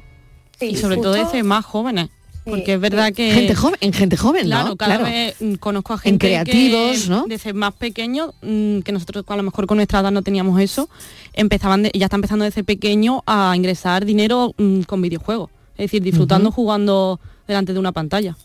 [0.62, 2.10] y sobre todo desde más jóvenes.
[2.46, 3.32] Porque es verdad que...
[3.32, 4.76] Gente joven, en gente joven, Claro, ¿no?
[4.76, 5.12] cada Claro.
[5.12, 7.26] vez mm, conozco a En gente creativos, que ¿no?
[7.28, 10.90] desde más pequeños, mm, que nosotros a lo mejor con nuestra edad no teníamos eso,
[11.34, 14.56] empezaban de- ya está empezando desde pequeño a ingresar dinero
[14.88, 15.52] con videojuegos.
[15.74, 18.36] Es decir, disfrutando jugando delante de una pantalla.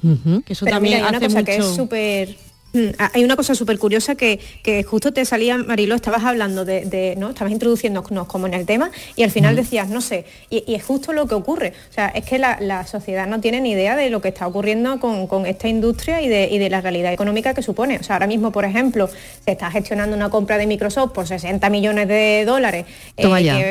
[0.00, 2.36] Que eso Pero también mira, hay una hace cosa que es mucho- súper...
[2.72, 6.64] Mm, ah, Hay una cosa súper curiosa que, que justo te salía, Marilo, estabas hablando
[6.64, 7.30] de, de- ¿no?
[7.30, 10.82] Estabas introduciéndonos como en el tema y al final decías, no sé, y, y es
[10.84, 11.74] justo lo que ocurre.
[11.90, 14.46] O sea, es que la, la sociedad no tiene ni idea de lo que está
[14.46, 17.98] ocurriendo con, con esta industria y de, y de la realidad económica que supone.
[17.98, 19.08] O sea, ahora mismo, por ejemplo,
[19.44, 22.86] se está gestionando una compra de Microsoft por 60 millones de dólares,
[23.18, 23.22] eh,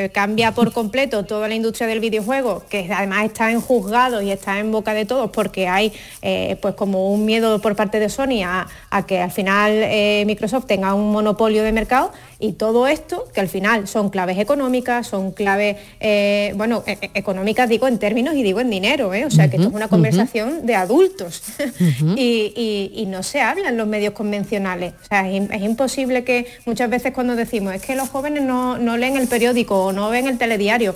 [0.04, 4.30] que cambia por completo toda la industria del videojuego, que además está en juzgados y
[4.30, 5.92] está en boca de todos porque hay
[6.22, 10.22] eh, pues como un miedo por parte de Sony a, a que al final eh,
[10.26, 12.12] Microsoft tenga un monopolio de mercado
[12.42, 17.10] y todo esto, que al final son claves económicas, son claves, eh, bueno, e- e-
[17.14, 19.24] económicas digo en términos y digo en dinero, ¿eh?
[19.24, 21.42] o sea que esto es una conversación de adultos
[22.16, 24.92] y, y- y no se habla en los medios convencionales.
[25.02, 28.76] O sea, es, es imposible que muchas veces cuando decimos es que los jóvenes no,
[28.78, 30.94] no leen el periódico o no ven el telediario,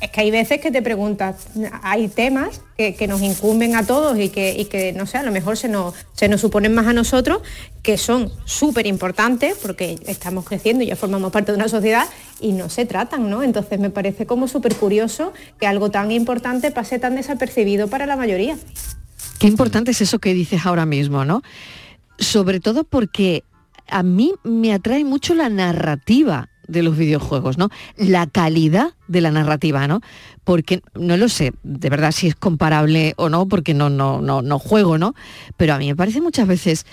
[0.00, 1.46] es que hay veces que te preguntas,
[1.82, 5.22] hay temas que, que nos incumben a todos y que, y que, no sé, a
[5.22, 7.40] lo mejor se nos, se nos suponen más a nosotros,
[7.84, 12.06] que son súper importantes porque estamos creciendo ya formamos parte de una sociedad
[12.40, 13.42] y no se tratan, ¿no?
[13.42, 18.16] Entonces me parece como súper curioso que algo tan importante pase tan desapercibido para la
[18.16, 18.56] mayoría.
[19.38, 21.42] Qué importante es eso que dices ahora mismo, ¿no?
[22.18, 23.44] Sobre todo porque
[23.88, 27.68] a mí me atrae mucho la narrativa de los videojuegos, ¿no?
[27.96, 30.00] La calidad de la narrativa, ¿no?
[30.44, 34.42] Porque no lo sé, de verdad si es comparable o no, porque no no no
[34.42, 35.14] no juego, ¿no?
[35.56, 36.86] Pero a mí me parece muchas veces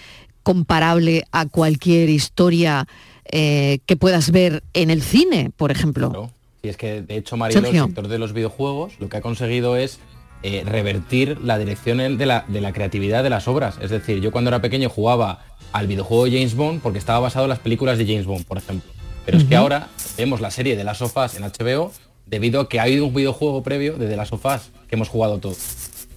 [0.43, 2.87] comparable a cualquier historia
[3.35, 6.29] eh, que puedas ver en el cine, por ejemplo.
[6.61, 7.81] Y es que, de hecho, Sergio.
[7.81, 9.97] el sector de los videojuegos, lo que ha conseguido es
[10.43, 13.79] eh, revertir la dirección de la, de la creatividad de las obras.
[13.81, 17.45] Es decir, yo cuando era pequeño jugaba al videojuego de James Bond porque estaba basado
[17.45, 18.91] en las películas de James Bond, por ejemplo.
[19.25, 21.91] Pero es que ahora vemos la serie de las sofás en HBO
[22.27, 25.09] debido a que ha habido un videojuego previo de The Last of Us que hemos
[25.09, 25.57] jugado todos.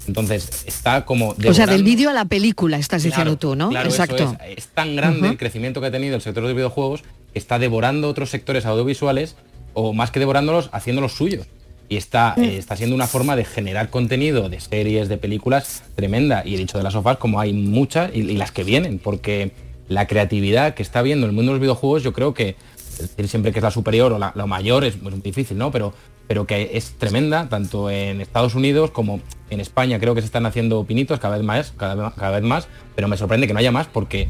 [0.06, 1.30] Entonces, está como...
[1.30, 3.70] O sea, del devorando- vídeo a la película, estás Claro, diciendo tú, ¿no?
[3.70, 4.36] claro, Exacto.
[4.48, 4.58] es.
[4.58, 7.02] Es tan grande el crecimiento que ha tenido el sector de los videojuegos
[7.32, 9.36] que está devorando otros sectores audiovisuales
[9.74, 11.46] o más que devorándolos, haciéndolos suyos.
[11.88, 12.42] Y está, Mm.
[12.44, 16.42] eh, está siendo una forma de generar contenido de series, de películas tremenda.
[16.44, 19.52] Y he dicho de las sofás como hay muchas y, y las que vienen, porque
[19.88, 22.56] la creatividad que está viendo el mundo de los videojuegos, yo creo que
[22.98, 25.70] decir siempre que es la superior o la, la mayor es muy difícil, ¿no?
[25.70, 25.92] Pero,
[26.28, 29.20] pero que es tremenda, tanto en Estados Unidos como
[29.50, 29.98] en España.
[30.00, 33.08] Creo que se están haciendo pinitos cada vez más, cada, vez- cada vez más, pero
[33.08, 34.28] me sorprende que no haya más porque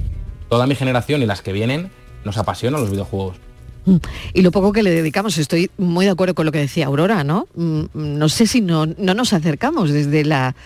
[0.48, 1.90] toda mi generación y las que vienen
[2.24, 3.36] nos apasionan los videojuegos.
[4.34, 7.22] Y lo poco que le dedicamos, estoy muy de acuerdo con lo que decía Aurora,
[7.22, 7.46] ¿no?
[7.54, 10.56] Mm, No sé si no, no nos acercamos desde la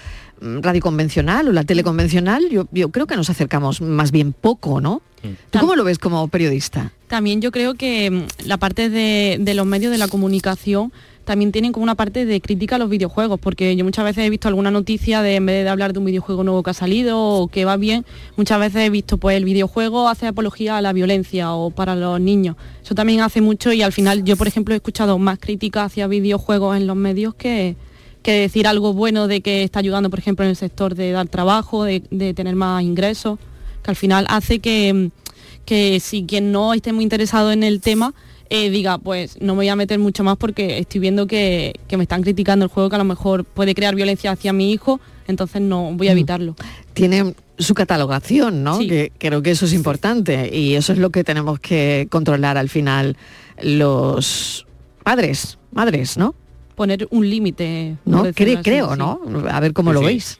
[0.41, 4.33] mm, radio convencional o la tele convencional, yo, yo creo que nos acercamos más bien
[4.33, 5.03] poco, ¿no?
[5.51, 6.93] ¿Tú cómo lo ves como periodista?
[7.09, 10.91] También yo creo que mm, la parte de, de los medios de la comunicación
[11.25, 14.31] también tienen como una parte de crítica a los videojuegos, porque yo muchas veces he
[14.31, 17.19] visto alguna noticia de en vez de hablar de un videojuego nuevo que ha salido
[17.19, 18.05] o que va bien,
[18.37, 22.21] muchas veces he visto pues el videojuego hace apología a la violencia o para los
[22.21, 22.57] niños.
[22.83, 26.07] Eso también hace mucho y al final yo por ejemplo he escuchado más críticas hacia
[26.07, 27.77] videojuegos en los medios que,
[28.23, 31.29] que decir algo bueno de que está ayudando por ejemplo en el sector de dar
[31.29, 33.39] trabajo, de, de tener más ingresos,
[33.83, 35.11] que al final hace que,
[35.65, 38.15] que si quien no esté muy interesado en el tema,
[38.51, 41.97] eh, diga, pues no me voy a meter mucho más porque estoy viendo que, que
[41.97, 45.01] me están criticando el juego que a lo mejor puede crear violencia hacia mi hijo,
[45.29, 46.57] entonces no voy a evitarlo.
[46.93, 48.79] Tiene su catalogación, ¿no?
[48.81, 52.69] Que creo que eso es importante y eso es lo que tenemos que controlar al
[52.69, 53.17] final
[53.63, 54.67] los
[55.03, 56.35] padres, madres, ¿no?
[56.75, 57.97] Poner un límite.
[58.05, 58.25] ¿No?
[58.27, 58.99] Cre- así, creo, sí.
[58.99, 59.21] ¿no?
[59.51, 60.07] A ver cómo Sí, lo sí.
[60.07, 60.39] veis.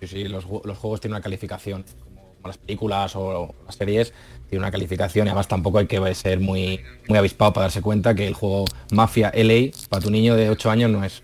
[0.00, 4.12] Sí, sí, los, los juegos tienen una calificación, como las películas o las series,
[4.52, 6.78] tienen una calificación y además tampoco hay que ser muy,
[7.08, 10.70] muy avispado para darse cuenta que el juego Mafia LA para tu niño de 8
[10.70, 11.22] años no es.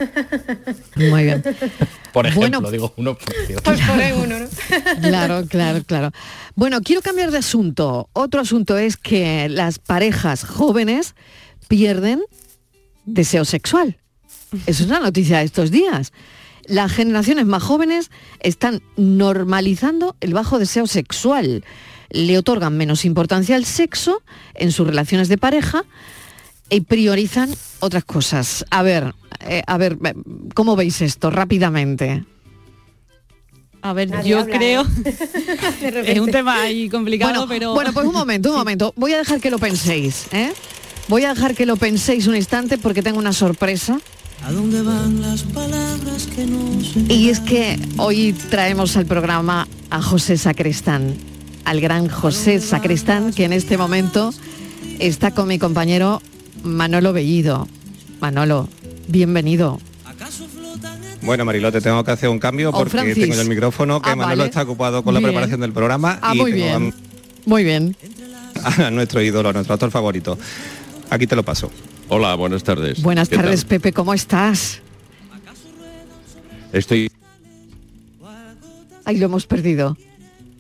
[0.97, 1.45] Muy bien.
[2.15, 3.59] Por ejemplo, Bueno, digo uno por decir.
[5.03, 6.11] Claro, claro, claro.
[6.55, 8.09] Bueno, quiero cambiar de asunto.
[8.15, 11.15] Otro asunto es que las parejas jóvenes
[11.69, 12.23] pierden
[13.05, 13.99] deseo sexual.
[14.65, 16.15] Eso es una noticia de estos días.
[16.65, 18.11] Las generaciones más jóvenes
[18.41, 21.63] están normalizando el bajo deseo sexual.
[22.11, 24.23] Le otorgan menos importancia al sexo
[24.55, 25.85] en sus relaciones de pareja
[26.71, 27.51] y priorizan
[27.81, 28.65] otras cosas.
[28.71, 29.99] A ver, eh, a ver,
[30.55, 32.25] ¿cómo veis esto rápidamente?
[33.81, 36.03] A ver, Nadie yo habla, creo ¿eh?
[36.07, 38.93] es un tema ahí complicado, bueno, pero bueno, pues un momento, un momento.
[38.97, 40.53] Voy a dejar que lo penséis, ¿eh?
[41.07, 43.99] Voy a dejar que lo penséis un instante porque tengo una sorpresa.
[44.45, 50.03] ¿A dónde van las palabras que nos Y es que hoy traemos al programa a
[50.03, 51.17] José Sacristán,
[51.69, 54.33] al gran José Sacristán, que en este momento
[55.01, 56.23] está con mi compañero
[56.63, 57.69] Manolo Bellido.
[58.21, 58.71] Manolo,
[59.07, 59.79] bienvenido.
[61.21, 64.09] Bueno, Mariló, te tengo que hacer un cambio Oh, porque tengo yo el micrófono, que
[64.09, 64.49] Ah, Manolo vale.
[64.49, 65.31] está ocupado con la Bien.
[65.31, 66.95] preparación del programa Ah, y muy tengo bien.
[67.45, 67.97] Muy bien.
[68.65, 70.39] a, a nuestro ídolo, a nuestro actor favorito.
[71.11, 71.71] Aquí te lo paso.
[72.09, 73.03] Hola, buenas tardes.
[73.03, 74.81] Buenas tardes, Pepe, ¿cómo estás?
[76.73, 77.11] Estoy
[79.05, 79.99] Ahí lo hemos perdido.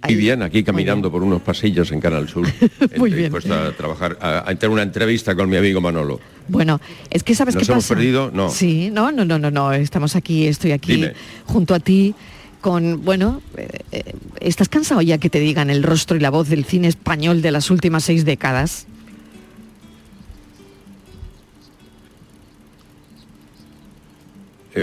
[0.05, 2.46] Muy bien aquí caminando por unos pasillos en Canal Sur.
[2.96, 3.32] Muy bien.
[3.34, 6.20] a trabajar, a, a tener una entrevista con mi amigo Manolo.
[6.49, 6.80] Bueno,
[7.11, 7.94] es que sabes ¿Nos qué hemos pasa.
[7.94, 8.30] perdido?
[8.32, 8.49] No.
[8.49, 9.72] Sí, no, no, no, no, no.
[9.72, 11.12] Estamos aquí, estoy aquí Dime.
[11.44, 12.14] junto a ti
[12.61, 14.03] con, bueno, eh, eh,
[14.40, 17.51] ¿estás cansado ya que te digan el rostro y la voz del cine español de
[17.51, 18.86] las últimas seis décadas?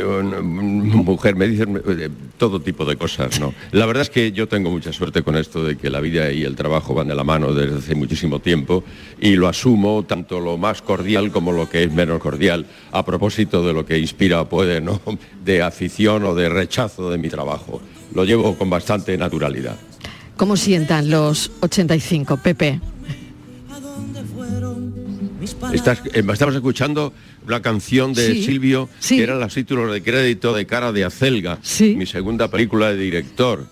[0.03, 3.53] Una mujer, me dicen eh, todo tipo de cosas, ¿no?
[3.71, 6.43] La verdad es que yo tengo mucha suerte con esto de que la vida y
[6.43, 8.83] el trabajo van de la mano desde hace muchísimo tiempo
[9.19, 13.65] y lo asumo tanto lo más cordial como lo que es menos cordial a propósito
[13.65, 14.99] de lo que inspira puede, ¿no?
[15.43, 17.81] De afición o de rechazo de mi trabajo.
[18.13, 19.77] Lo llevo con bastante naturalidad.
[20.37, 22.81] ¿Cómo sientan los 85, Pepe?
[25.73, 27.13] Estás, eh, estamos escuchando
[27.45, 29.17] una canción de Sí, Silvio sí.
[29.17, 33.67] que eran los títulos de crédito de Cara de Acelga, mi segunda película de director.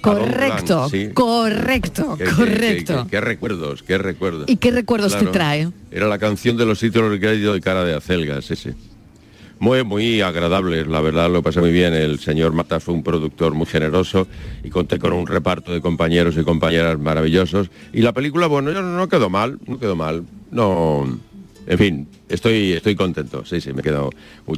[0.00, 1.10] Correcto, sí.
[1.14, 3.04] correcto, Qué- correcto.
[3.04, 4.44] qué- qué recuerdos, qué recuerdos.
[4.48, 5.68] ¿Y qué recuerdos Claro, te trae?
[5.92, 8.70] Era la canción de los títulos de crédito de Cara de Acelga, sí, sí.
[9.60, 11.94] Muy, muy agradable, la verdad lo pasé muy bien.
[11.94, 14.26] El señor Matas fue un productor muy generoso
[14.64, 17.70] y conté con un reparto de compañeros y compañeras maravillosos.
[17.92, 20.24] Y la película, bueno, no, no quedó mal, no quedó mal.
[20.50, 21.16] No,
[21.66, 24.10] en fin, estoy, estoy contento, sí, sí, me quedo.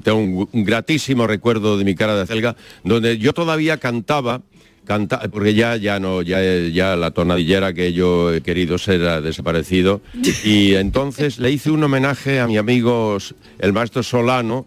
[0.02, 4.42] Tengo un, un gratísimo recuerdo de mi cara de acelga, donde yo todavía cantaba,
[4.84, 6.38] canta, porque ya, ya no, ya,
[6.72, 10.00] ya la tonadillera que yo he querido ser ha desaparecido.
[10.44, 13.18] Y entonces le hice un homenaje a mi amigo
[13.58, 14.66] el maestro Solano,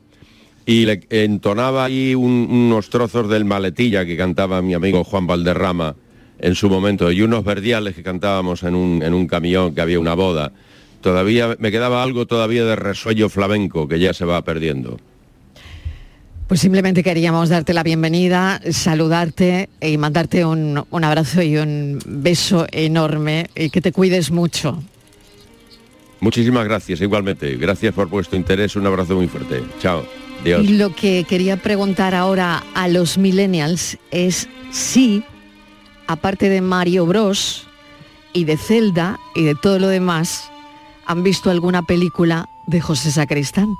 [0.65, 5.95] y le entonaba ahí un- unos trozos del maletilla que cantaba mi amigo Juan Valderrama
[6.39, 9.97] en su momento y unos verdiales que cantábamos en un, en un camión que había
[9.99, 10.51] una boda.
[11.01, 14.99] Todavía me quedaba algo todavía de resuello flamenco que ya se va perdiendo.
[16.47, 22.65] Pues simplemente queríamos darte la bienvenida, saludarte y mandarte un, un abrazo y un beso
[22.71, 24.81] enorme y que te cuides mucho.
[26.19, 27.55] Muchísimas gracias, igualmente.
[27.57, 28.75] Gracias por vuestro interés.
[28.75, 29.61] Un abrazo muy fuerte.
[29.79, 30.05] Chao.
[30.43, 30.63] Dios.
[30.63, 35.23] Y lo que quería preguntar ahora a los millennials es si,
[36.07, 37.67] aparte de Mario Bros
[38.33, 40.51] y de Zelda y de todo lo demás,
[41.07, 43.73] han visto alguna película de José Sacristán.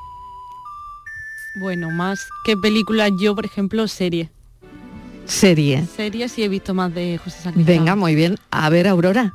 [1.59, 4.29] bueno, más que películas, yo por ejemplo serie.
[5.25, 5.85] Serie.
[5.93, 7.65] Serie sí he visto más de José Sacristán.
[7.65, 8.37] Venga, muy bien.
[8.49, 9.33] A ver, Aurora.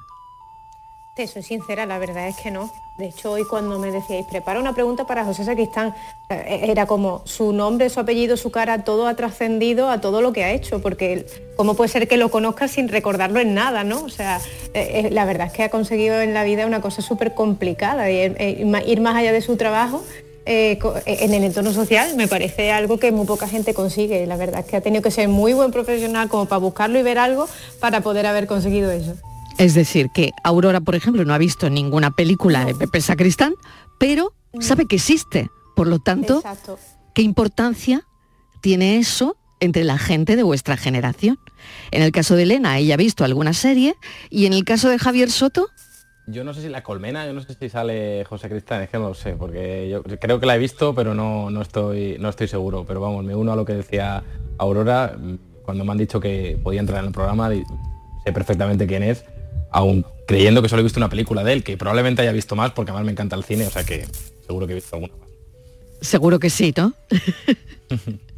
[1.14, 2.72] Te soy sincera, la verdad es que no.
[2.96, 5.94] De hecho, hoy cuando me decíais, prepara una pregunta para José Sacristán,
[6.30, 10.32] eh, era como su nombre, su apellido, su cara, todo ha trascendido a todo lo
[10.32, 14.04] que ha hecho, porque cómo puede ser que lo conozcas sin recordarlo en nada, ¿no?
[14.04, 14.40] O sea,
[14.72, 18.10] eh, eh, la verdad es que ha conseguido en la vida una cosa súper complicada,
[18.10, 18.34] y,
[18.86, 20.02] ir más allá de su trabajo
[20.46, 24.26] en el entorno social me parece algo que muy poca gente consigue.
[24.26, 27.02] La verdad es que ha tenido que ser muy buen profesional como para buscarlo y
[27.02, 27.48] ver algo
[27.80, 29.14] para poder haber conseguido eso.
[29.59, 33.55] Es decir, que Aurora, por ejemplo, no ha visto ninguna película de Pepe Sacristán,
[33.98, 35.50] pero sabe que existe.
[35.76, 36.42] Por lo tanto,
[37.14, 38.07] ¿qué importancia
[38.61, 41.38] tiene eso entre la gente de vuestra generación?
[41.90, 43.94] En el caso de Elena, ella ha visto alguna serie,
[44.30, 45.68] y en el caso de Javier Soto,
[46.28, 48.96] yo no sé si la colmena, yo no sé si sale José Cristán, es que
[48.96, 52.28] no lo sé, porque yo creo que la he visto, pero no, no, estoy, no
[52.28, 52.84] estoy seguro.
[52.86, 54.22] Pero vamos, me uno a lo que decía
[54.57, 55.16] Aurora,
[55.64, 57.50] cuando me han dicho que podía entrar en el programa,
[58.24, 59.24] sé perfectamente quién es
[59.73, 62.73] aún creyendo que solo he visto una película de él, que probablemente haya visto más
[62.73, 64.07] porque además me encanta el cine, o sea que
[64.47, 65.29] seguro que he visto alguna más.
[66.01, 66.93] Seguro que sí, ¿no?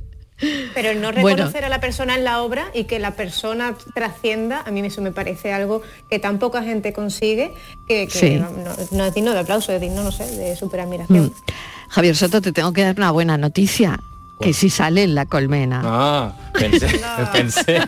[0.74, 4.62] Pero el no reconocer a la persona en la obra y que la persona trascienda,
[4.66, 7.52] a mí eso me parece algo que tan poca gente consigue,
[7.88, 8.08] que,
[8.90, 11.26] no, es digno de aplauso, es digno, no sé, de super admiración.
[11.26, 11.32] Mm.
[11.88, 14.00] Javier Soto, te tengo que dar una buena noticia,
[14.40, 15.82] que sí sale en la colmena.
[15.84, 16.88] Ah, pensé,
[17.32, 17.80] pensé,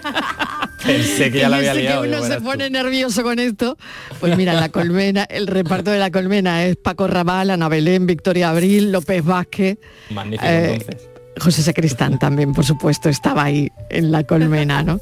[0.87, 2.03] Pensé que ya la había liado.
[2.03, 3.76] Que uno se pone nervioso con esto.
[4.20, 8.51] Pues mira, la colmena, el reparto de la colmena es Paco Raval, Ana Belén, Victoria
[8.51, 9.78] Abril, López Vázquez.
[10.11, 11.09] Magnífico eh, entonces.
[11.39, 15.01] José Sacristán también, por supuesto, estaba ahí en la colmena, ¿no?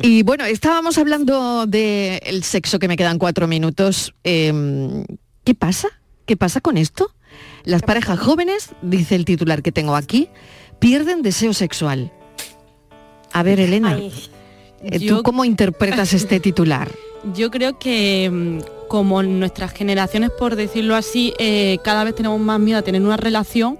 [0.00, 4.14] Y bueno, estábamos hablando del sexo, que me quedan cuatro minutos.
[4.22, 5.04] Em,
[5.44, 5.88] ¿Qué pasa?
[6.26, 7.12] ¿Qué pasa con esto?
[7.64, 10.28] Las parejas jóvenes, dice el titular que tengo aquí,
[10.78, 12.12] pierden deseo sexual.
[13.32, 13.98] A ver, Elena.
[14.82, 16.90] Eh, ¿Tú cómo interpretas este titular?
[17.34, 22.60] Yo creo que mm, como nuestras generaciones, por decirlo así, eh, cada vez tenemos más
[22.60, 23.78] miedo a tener una relación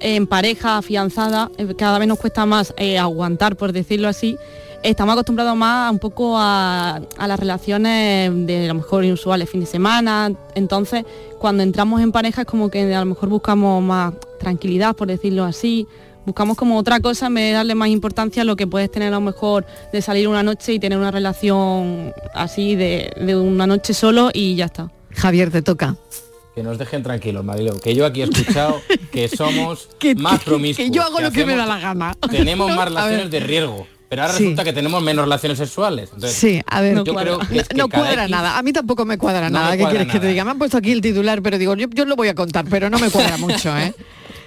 [0.00, 4.36] en pareja, afianzada, eh, cada vez nos cuesta más aguantar, por decirlo así.
[4.82, 9.60] Estamos acostumbrados más un poco a, a, las relaciones de a lo mejor inusuales, fin
[9.60, 10.30] de semana.
[10.54, 11.06] Entonces,
[11.38, 15.44] cuando entramos en pareja es como que a lo mejor buscamos más tranquilidad, por decirlo
[15.44, 15.86] así,
[16.24, 19.08] buscamos como otra cosa en vez de darle más importancia a lo que puedes tener
[19.08, 23.94] a lo mejor de salir una noche y tener una relación así de, una noche
[23.94, 24.90] solo y ya está.
[25.10, 25.96] Javier, te toca.
[26.54, 30.88] Que nos dejen tranquilos, Marilo, que yo aquí he escuchado que somos más promiscuos.
[30.88, 32.16] Que yo hago lo que me da la gana.
[32.30, 33.86] Tenemos más relaciones de riesgo.
[34.08, 36.10] Pero ahora resulta que tenemos menos relaciones sexuales.
[36.26, 38.58] sí, a ver, no, cuadra, nada.
[38.58, 39.76] A mí tampoco me cuadra nada.
[39.76, 40.44] ¿Qué quieres que te diga?
[40.44, 42.88] Me han puesto aquí el titular, pero digo, yo, yo lo voy a contar, pero
[42.90, 43.92] no me cuadra mucho, ¿eh?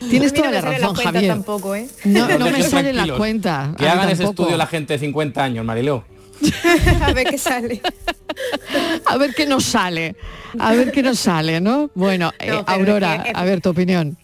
[0.09, 1.27] Tienes toda la razón, Javier.
[1.27, 1.87] Tampoco, ¿eh?
[2.05, 3.73] No, no me sale la cuenta.
[3.77, 6.03] Que hagan ese estudio la gente de 50 años, Mariló.
[7.01, 7.81] a ver qué sale.
[9.05, 10.15] a ver qué nos sale.
[10.59, 11.89] A ver qué nos sale, ¿no?
[11.95, 14.17] Bueno, eh, Aurora, a ver tu opinión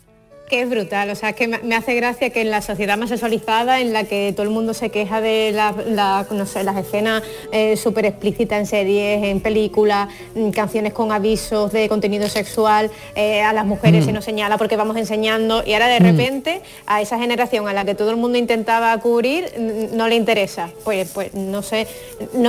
[0.48, 3.10] que es brutal, o sea, es que me hace gracia que en la sociedad más
[3.10, 7.24] sexualizada, en la que todo el mundo se queja de la, no sé, las escenas
[7.52, 13.42] eh, súper explícitas en series, en películas, mm, canciones con avisos de contenido sexual, eh,
[13.42, 14.16] a las mujeres se mm.
[14.16, 16.04] nos señala porque vamos enseñando, y ahora de mm.
[16.04, 19.52] repente a esa generación a la que todo el mundo intentaba cubrir,
[19.94, 20.70] no le interesa.
[20.84, 21.88] Pues, pues no sé,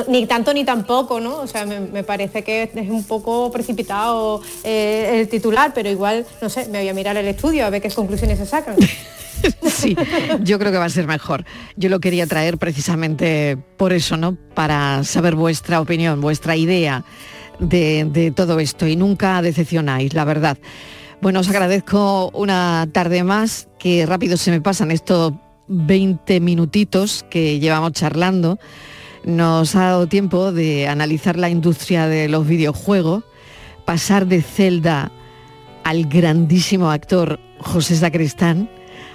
[0.08, 1.40] ni tanto ni tampoco, ¿no?
[1.40, 6.48] O sea, me, parece que es un poco precipitado eh, el titular, pero igual, no
[6.48, 8.76] sé, me voy a mirar el estudio a ver qué conclusiones se sacan.
[9.68, 9.94] sí,
[10.40, 11.44] yo creo que va a ser mejor.
[11.76, 14.38] Yo lo quería traer precisamente por eso, ¿no?
[14.54, 17.04] Para saber vuestra opinión, vuestra idea
[17.58, 20.56] de, todo esto y nunca decepcionáis, la verdad.
[21.20, 25.34] Bueno, os agradezco una tarde más, que rápido se me pasan estos
[25.68, 28.58] 20 minutitos que llevamos charlando.
[29.24, 33.24] Nos ha dado tiempo de analizar la industria de los videojuegos,
[33.84, 35.12] pasar de Zelda
[35.84, 38.68] al grandísimo actor José Sacristán,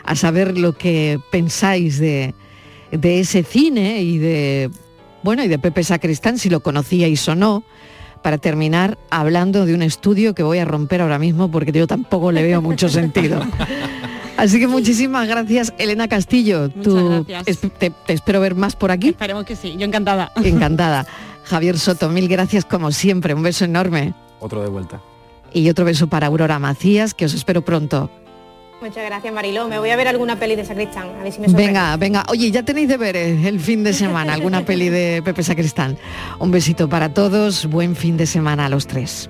[0.04, 2.34] a saber lo que pensáis de,
[2.92, 4.72] ese cine y de,
[5.24, 7.64] bueno, y de Pepe Sacristán, si lo conocíais o no,
[8.22, 12.32] para terminar hablando de un estudio que voy a romper ahora mismo porque yo tampoco
[12.32, 13.42] le veo mucho sentido.
[14.38, 16.70] Así que muchísimas gracias, Elena Castillo.
[16.70, 17.26] Tú
[17.78, 19.10] te, espero ver más por aquí.
[19.10, 20.32] Esperemos que sí, yo encantada.
[20.44, 21.06] Encantada.
[21.44, 24.14] Javier Soto, mil gracias como siempre, un beso enorme.
[24.40, 25.02] Otro de vuelta.
[25.54, 28.10] Y otro beso para Aurora Macías, que os espero pronto.
[28.82, 29.68] Muchas gracias, Mariló.
[29.68, 32.24] Me voy a ver alguna peli de Sacristán, a ver si me Venga, venga.
[32.30, 35.98] Oye, ya tenéis deberes el fin de semana, alguna peli de Pepe Sacristán.
[36.40, 39.30] Un besito para todos, buen fin de semana a los tres.